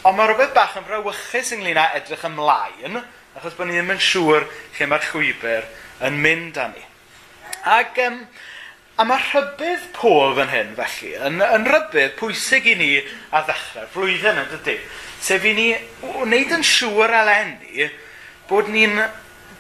ond 0.03 0.19
mae 0.19 0.31
rhywbeth 0.31 0.57
bach 0.57 0.77
yn 0.81 0.89
frawychus 0.89 1.55
ynglyn 1.57 1.81
â 1.81 1.87
edrych 2.01 2.27
ymlaen, 2.29 3.01
achos 3.37 3.57
bod 3.59 3.71
ni 3.71 3.79
ddim 3.79 3.95
yn 3.95 4.03
siŵr 4.03 4.49
lle 4.79 4.91
mae'r 4.91 5.09
llwybr 5.13 5.71
yn 6.09 6.21
mynd 6.25 6.61
â 6.61 6.71
ni. 6.73 6.85
Ac 7.67 7.99
um, 8.05 8.21
A 8.97 9.05
mae 9.05 9.21
rhybydd 9.21 9.91
Pôl 9.93 10.31
fan 10.39 10.49
hyn, 10.49 10.71
felly, 10.79 11.11
yn, 11.29 11.43
yn 11.45 11.67
rhybydd 11.69 12.15
pwysig 12.17 12.65
i 12.73 12.77
ni 12.81 12.93
a 12.97 13.43
ddechrau'r 13.45 13.91
flwyddyn 13.93 14.39
yn 14.41 14.47
dydy. 14.55 14.77
Sef 15.21 15.45
i 15.45 15.53
ni 15.53 15.67
wneud 16.23 16.55
yn 16.57 16.65
siŵr 16.65 17.13
eleni 17.19 17.91
bod 18.49 18.71
ni'n 18.73 18.97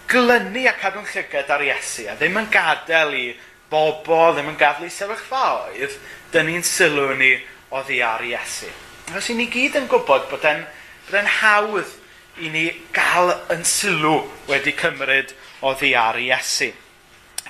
glynu 0.09 0.63
a 0.71 0.73
cadw'n 0.81 1.05
llygad 1.11 1.53
ar 1.53 1.65
Iesu, 1.67 2.07
a 2.09 2.15
ddim 2.17 2.39
yn 2.41 2.49
gadael 2.55 3.13
i 3.19 3.27
bobl, 3.69 4.33
ddim 4.33 4.49
yn 4.55 4.57
gadael 4.57 4.89
i 4.89 4.95
sefyllfaoedd, 4.95 5.99
dyn 6.33 6.49
ni'n 6.49 6.65
sylw 6.65 7.13
ni 7.21 7.35
o 7.77 7.83
ddi 7.85 8.01
ar 8.07 8.25
Iesu. 8.25 8.73
Os 9.13 9.29
i 9.29 9.37
ni 9.37 9.51
gyd 9.53 9.77
yn 9.83 9.91
gwybod 9.91 10.31
bod 10.31 10.49
e'n 10.49 10.65
bod 11.11 11.21
e'n 11.21 11.31
hawdd 11.43 11.93
i 12.41 12.49
ni 12.57 12.65
gael 12.97 13.35
yn 13.53 13.69
sylw 13.69 14.17
wedi 14.49 14.73
cymryd 14.81 15.37
o 15.61 15.77
ddi 15.77 15.93
ar 15.99 16.17
Iesu. 16.25 16.73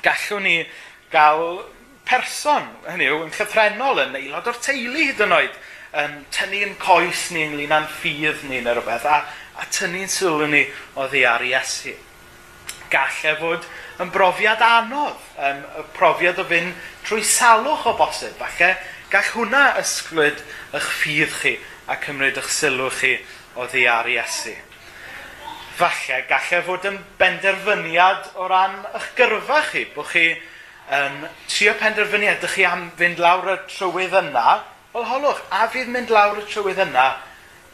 Gallwn 0.02 0.50
ni 0.50 0.58
gael 1.14 1.62
person, 2.06 2.68
hynny 2.86 3.08
yw, 3.10 3.24
yn 3.26 3.32
llythrenol, 3.34 4.02
yn 4.04 4.18
aelod 4.18 4.50
o'r 4.50 4.60
teulu 4.62 5.02
hyd 5.08 5.22
yn 5.26 5.34
oed, 5.36 5.56
yn 5.96 6.18
tynnu'n 6.34 6.76
coes 6.80 7.30
ni 7.34 7.46
ynglyn 7.46 7.74
â'n 7.74 7.88
ffydd 7.90 8.44
ni 8.50 8.60
neu 8.62 8.76
rhywbeth, 8.76 9.06
a, 9.10 9.22
a 9.58 9.66
tynnu'n 9.72 10.10
sylw 10.12 10.46
ni 10.50 10.66
o 10.96 11.06
ddiar 11.10 11.44
Iesu. 11.46 11.94
Galle 12.92 13.32
fod 13.40 13.66
yn 14.02 14.12
brofiad 14.14 14.62
anodd, 14.62 15.22
um, 15.40 15.64
y 15.80 15.86
profiad 15.96 16.38
o 16.42 16.46
fynd 16.46 16.76
trwy 17.06 17.24
salwch 17.26 17.88
o 17.90 17.96
bosib. 17.98 18.36
Falle 18.38 18.74
gall 19.10 19.32
hwnna 19.34 19.64
ysglwyd 19.80 20.42
eich 20.76 20.90
ffydd 21.00 21.34
chi 21.40 21.56
a 21.90 21.96
cymryd 22.02 22.38
eich 22.42 22.52
sylw 22.52 22.90
chi 23.00 23.16
o 23.56 23.66
ddiar 23.70 24.10
Iesu. 24.12 24.54
Falle 25.76 26.22
gallai 26.28 26.62
fod 26.66 26.86
yn 26.88 27.00
benderfyniad 27.18 28.30
o 28.36 28.50
ran 28.50 28.84
eich 28.92 29.10
gyrfa 29.18 29.62
chi, 29.72 29.88
bod 29.94 30.12
chi 30.12 30.28
yn 30.92 31.26
trio 31.50 31.74
penderfynu 31.80 32.28
ydych 32.30 32.56
chi 32.56 32.66
am 32.68 32.90
fynd 32.98 33.20
lawr 33.22 33.52
y 33.54 33.56
trywydd 33.70 34.14
yna, 34.20 34.58
wel 34.94 35.08
holwch, 35.10 35.42
a 35.50 35.66
fydd 35.72 35.90
mynd 35.92 36.12
lawr 36.14 36.38
y 36.42 36.46
trywydd 36.46 36.82
yna, 36.86 37.06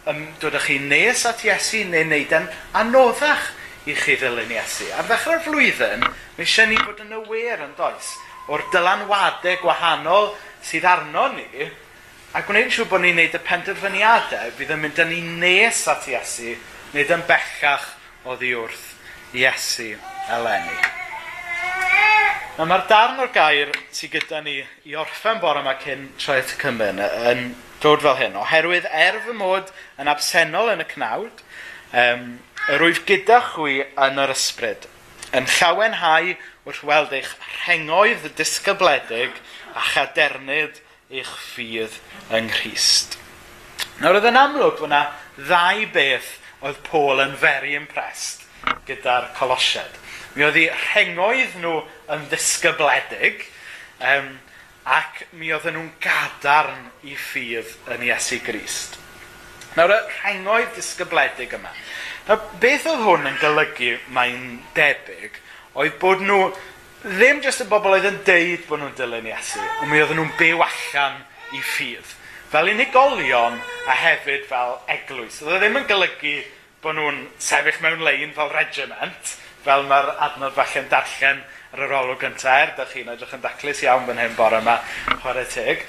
um, 0.09 0.25
dodych 0.41 0.69
chi 0.71 0.79
nes 0.81 1.27
at 1.29 1.45
Iesu 1.47 1.85
neu 1.91 2.07
wneud 2.07 2.33
yn 2.39 2.49
anoddach 2.79 3.51
i 3.87 3.97
chi 3.99 4.17
ddilyn 4.17 4.55
Iesu. 4.57 4.89
Ar 4.97 5.09
ddechrau'r 5.11 5.45
flwyddyn, 5.45 6.07
mae 6.37 6.47
eisiau 6.47 6.71
ni 6.71 6.81
fod 6.81 7.03
yn 7.05 7.17
awyr 7.19 7.67
yn 7.67 7.77
does 7.79 8.15
o'r 8.51 8.65
dylanwadau 8.73 9.61
gwahanol 9.63 10.33
sydd 10.67 10.87
arno 10.89 11.29
ni 11.37 11.69
a 12.33 12.41
gwneud 12.47 12.73
siŵr 12.73 12.89
bod 12.89 13.05
ni'n 13.05 13.19
neud 13.21 13.37
y 13.37 13.41
penderfyniadau 13.45 14.55
fydd 14.57 14.73
yn 14.73 14.81
mynd 14.83 15.03
â 15.03 15.07
ni 15.11 15.21
nes 15.43 15.83
at 15.93 16.09
Iesu, 16.09 16.57
nid 16.97 17.13
yn 17.13 17.27
bellach 17.29 17.91
oddi 18.25 18.55
wrth 18.57 18.89
Iesu 19.37 19.93
eleni. 20.33 21.02
Nawr 22.53 22.69
mae'r 22.69 22.83
darn 22.85 23.21
o'r 23.25 23.31
gair 23.33 23.71
sydd 23.97 24.11
gyda 24.13 24.43
ni 24.45 24.59
i 24.85 24.97
orffen 25.01 25.39
bore 25.41 25.63
yma 25.63 25.73
cyn 25.81 26.03
troi 26.21 26.35
at 26.43 26.51
y 26.53 26.59
cymen 26.61 26.99
yn 27.01 27.47
dod 27.81 28.03
fel 28.05 28.19
hyn. 28.19 28.37
Oherwydd 28.37 28.85
er 28.93 29.17
fy 29.25 29.33
mod 29.39 29.71
yn 30.03 30.11
absennol 30.13 30.69
yn 30.75 30.83
y 30.85 30.87
cnawd, 30.91 31.41
um, 32.03 32.27
yr 32.75 32.85
wyf 32.85 33.01
gyda 33.09 33.39
chwi 33.55 33.79
yn 34.05 34.21
yr 34.21 34.35
ysbryd, 34.35 34.85
yn 35.33 35.49
llawenhau 35.55 36.35
wrth 36.69 36.83
weld 36.91 37.17
eich 37.23 37.33
rhengoedd 37.63 38.29
disgybledig 38.37 39.41
a 39.73 39.89
chadernid 39.95 40.85
eich 41.09 41.33
ffydd 41.47 41.97
yng 42.37 42.53
Nghyst. 42.53 43.17
Nawr 44.05 44.21
oedd 44.21 44.29
yn 44.29 44.43
amlwg 44.45 44.77
bod 44.77 44.91
yna 44.91 45.07
ddau 45.41 45.89
beth 45.97 46.35
oedd 46.61 46.85
Paul 46.85 47.25
yn 47.25 47.33
very 47.33 47.73
impressed 47.81 48.42
gyda'r 48.89 49.31
colosiad. 49.37 49.99
Mi 50.35 50.47
oedd 50.47 50.59
eu 50.63 50.71
rhengoedd 50.73 51.59
nhw 51.61 51.75
yn 52.15 52.25
ddisgybledig, 52.31 53.45
um, 54.09 54.33
ac 54.89 55.23
mi 55.39 55.53
oedden 55.55 55.77
nhw'n 55.77 55.93
gadarn 56.03 56.89
i 57.07 57.15
ffydd 57.19 57.71
yn 57.95 58.07
Iesu 58.09 58.41
Grist. 58.43 58.99
Nawr, 59.77 59.93
y 59.95 60.01
rhengoedd 60.19 60.75
disgybledig 60.77 61.55
yma. 61.57 61.71
Nawr, 62.27 62.49
beth 62.63 62.89
oedd 62.91 63.05
hwn 63.07 63.29
yn 63.31 63.39
golygu 63.43 63.93
mae'n 64.17 64.47
debyg, 64.77 65.39
oedd 65.79 65.99
bod 66.03 66.25
nhw 66.25 66.41
ddim 67.03 67.43
jyst 67.43 67.65
y 67.65 67.69
bobl 67.71 67.97
oedd 67.97 68.09
yn 68.11 68.19
deud 68.27 68.67
bod 68.69 68.83
nhw'n 68.83 68.99
dilyn 68.99 69.31
Iesu, 69.33 69.63
ond 69.83 69.91
mi 69.91 70.03
oedden 70.03 70.21
nhw'n 70.21 70.35
byw 70.41 70.65
allan 70.67 71.23
i 71.53 71.63
ffydd. 71.63 72.19
Fel 72.53 72.69
unigolion 72.69 73.57
a 73.89 73.95
hefyd 73.97 74.45
fel 74.49 74.77
eglwys. 74.93 75.39
Oedd 75.45 75.63
ddim 75.63 75.79
yn 75.81 75.89
golygu 75.89 76.35
bod 76.83 76.97
nhw'n 76.99 77.19
sefyll 77.39 77.79
mewn 77.85 78.01
lein 78.03 78.33
fel 78.35 78.51
regiment, 78.51 79.35
fel 79.63 79.85
mae'r 79.87 80.09
adnodd 80.27 80.57
falle'n 80.57 80.89
darllen 80.91 81.43
ar 81.73 81.85
yr 81.87 81.95
olwg 81.95 82.19
gyntaf, 82.21 82.57
er 82.59 82.73
da 82.77 82.87
chi'n 82.91 83.13
edrych 83.13 83.37
yn 83.37 83.45
daclus 83.45 83.85
iawn 83.85 84.03
fan 84.09 84.19
hyn 84.19 84.35
bore 84.37 84.59
yma, 84.59 84.75
chwarae 85.23 85.47
teg. 85.49 85.85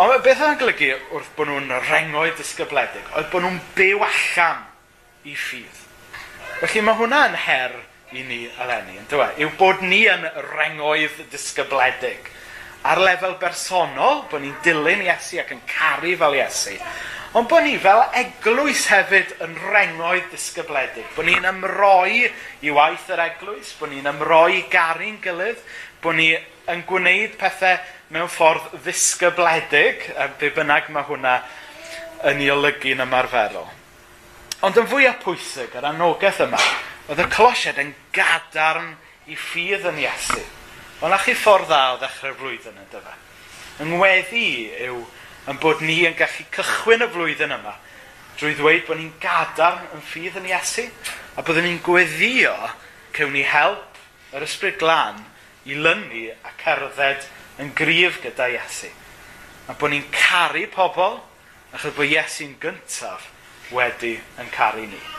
Ond 0.00 0.14
beth 0.22 0.44
oedd 0.44 0.54
yn 0.54 0.60
golygu 0.60 0.92
wrth 1.18 1.32
bod 1.36 1.50
nhw'n 1.50 1.74
rengoedd 1.88 2.38
disgybledig, 2.38 3.10
oedd 3.18 3.28
bod 3.32 3.44
nhw'n 3.44 3.58
byw 3.76 4.06
allan 4.06 4.62
i 5.26 5.34
ffydd. 5.34 5.82
Felly 6.62 6.86
mae 6.86 6.98
hwnna 7.02 7.20
yn 7.32 7.36
her 7.42 7.76
i 8.14 8.22
ni 8.22 8.40
eleni, 8.62 9.00
yn 9.02 9.10
dweud, 9.10 9.42
yw 9.42 9.50
bod 9.58 9.82
ni 9.82 10.04
yn 10.08 10.24
rengoedd 10.54 11.18
disgybledig. 11.34 12.30
Ar 12.86 13.02
lefel 13.02 13.34
bersonol, 13.42 14.22
bod 14.30 14.46
ni'n 14.46 14.54
dilyn 14.62 15.02
Iesu 15.08 15.42
ac 15.42 15.50
yn 15.56 15.66
caru 15.66 16.14
fel 16.22 16.38
Iesu, 16.38 16.78
Ond 17.34 17.48
bod 17.50 17.64
ni 17.66 17.74
fel 17.82 18.04
eglwys 18.16 18.86
hefyd 18.92 19.32
yn 19.44 19.56
rengoedd 19.72 20.30
disgybledig. 20.30 21.08
Bod 21.16 21.26
ni'n 21.26 21.48
ymroi 21.50 22.28
i 22.62 22.72
waith 22.72 23.10
yr 23.12 23.24
eglwys, 23.26 23.74
bod 23.80 23.90
ni'n 23.92 24.06
ymroi 24.12 24.60
i 24.60 24.64
garu'n 24.72 25.18
gilydd, 25.24 25.62
bod 26.02 26.16
ni 26.20 26.30
yn 26.70 26.84
gwneud 26.86 27.34
pethau 27.40 27.80
mewn 28.14 28.30
ffordd 28.30 28.76
ddisgybledig, 28.84 30.06
a 30.14 30.28
be 30.38 30.52
bynnag 30.54 30.92
mae 30.94 31.06
hwnna 31.08 31.40
yn 32.30 32.44
ei 32.44 32.52
olygu'n 32.54 33.02
ymarferol. 33.04 33.66
Ond 34.64 34.78
yn 34.80 34.88
fwyaf 34.88 35.18
pwysig, 35.24 35.74
yr 35.76 35.90
anogaeth 35.90 36.40
yma, 36.46 36.60
oedd 37.10 37.20
y 37.22 37.28
colosiad 37.34 37.82
yn 37.82 37.92
gadarn 38.14 38.94
i 39.28 39.36
ffydd 39.36 39.84
yn 39.90 40.00
Iesu. 40.06 40.42
Ond 41.02 41.12
na 41.12 41.18
chi 41.20 41.34
ffordd 41.36 41.68
dda 41.68 41.82
o 41.92 42.00
ddechrau'r 42.00 42.38
flwyddyn 42.40 42.80
yn 42.80 42.88
dyfa. 42.94 43.12
Yng 43.82 43.92
Ngweddi 43.92 44.48
yw 44.86 45.02
yn 45.50 45.60
bod 45.62 45.82
ni 45.84 46.00
yn 46.08 46.16
gallu 46.18 46.46
cychwyn 46.54 47.04
y 47.06 47.10
flwyddyn 47.12 47.54
yma 47.56 47.76
drwy 48.36 48.56
ddweud 48.58 48.84
bod 48.88 49.00
ni'n 49.00 49.14
gadarn 49.22 49.86
yn 49.96 50.02
ffydd 50.04 50.36
yn 50.42 50.48
Iesu 50.50 50.84
a 51.36 51.44
byddwn 51.44 51.64
ni'n 51.68 51.82
gweddio 51.86 52.52
cewn 53.16 53.32
ni 53.32 53.44
help 53.48 54.00
yr 54.36 54.44
ysbryd 54.44 54.76
glân 54.82 55.22
i 55.64 55.78
lynu 55.78 56.28
a 56.44 56.52
cerdded 56.60 57.24
yn 57.62 57.72
gryf 57.78 58.20
gyda 58.24 58.50
Iesu. 58.52 58.92
A 59.70 59.74
bod 59.74 59.94
ni'n 59.94 60.04
caru 60.12 60.66
pobl 60.74 61.20
achos 61.72 61.96
bod 61.96 62.12
Iesu'n 62.12 62.58
gyntaf 62.60 63.30
wedi 63.72 64.18
yn 64.42 64.52
caru 64.52 64.84
ni. 64.90 65.15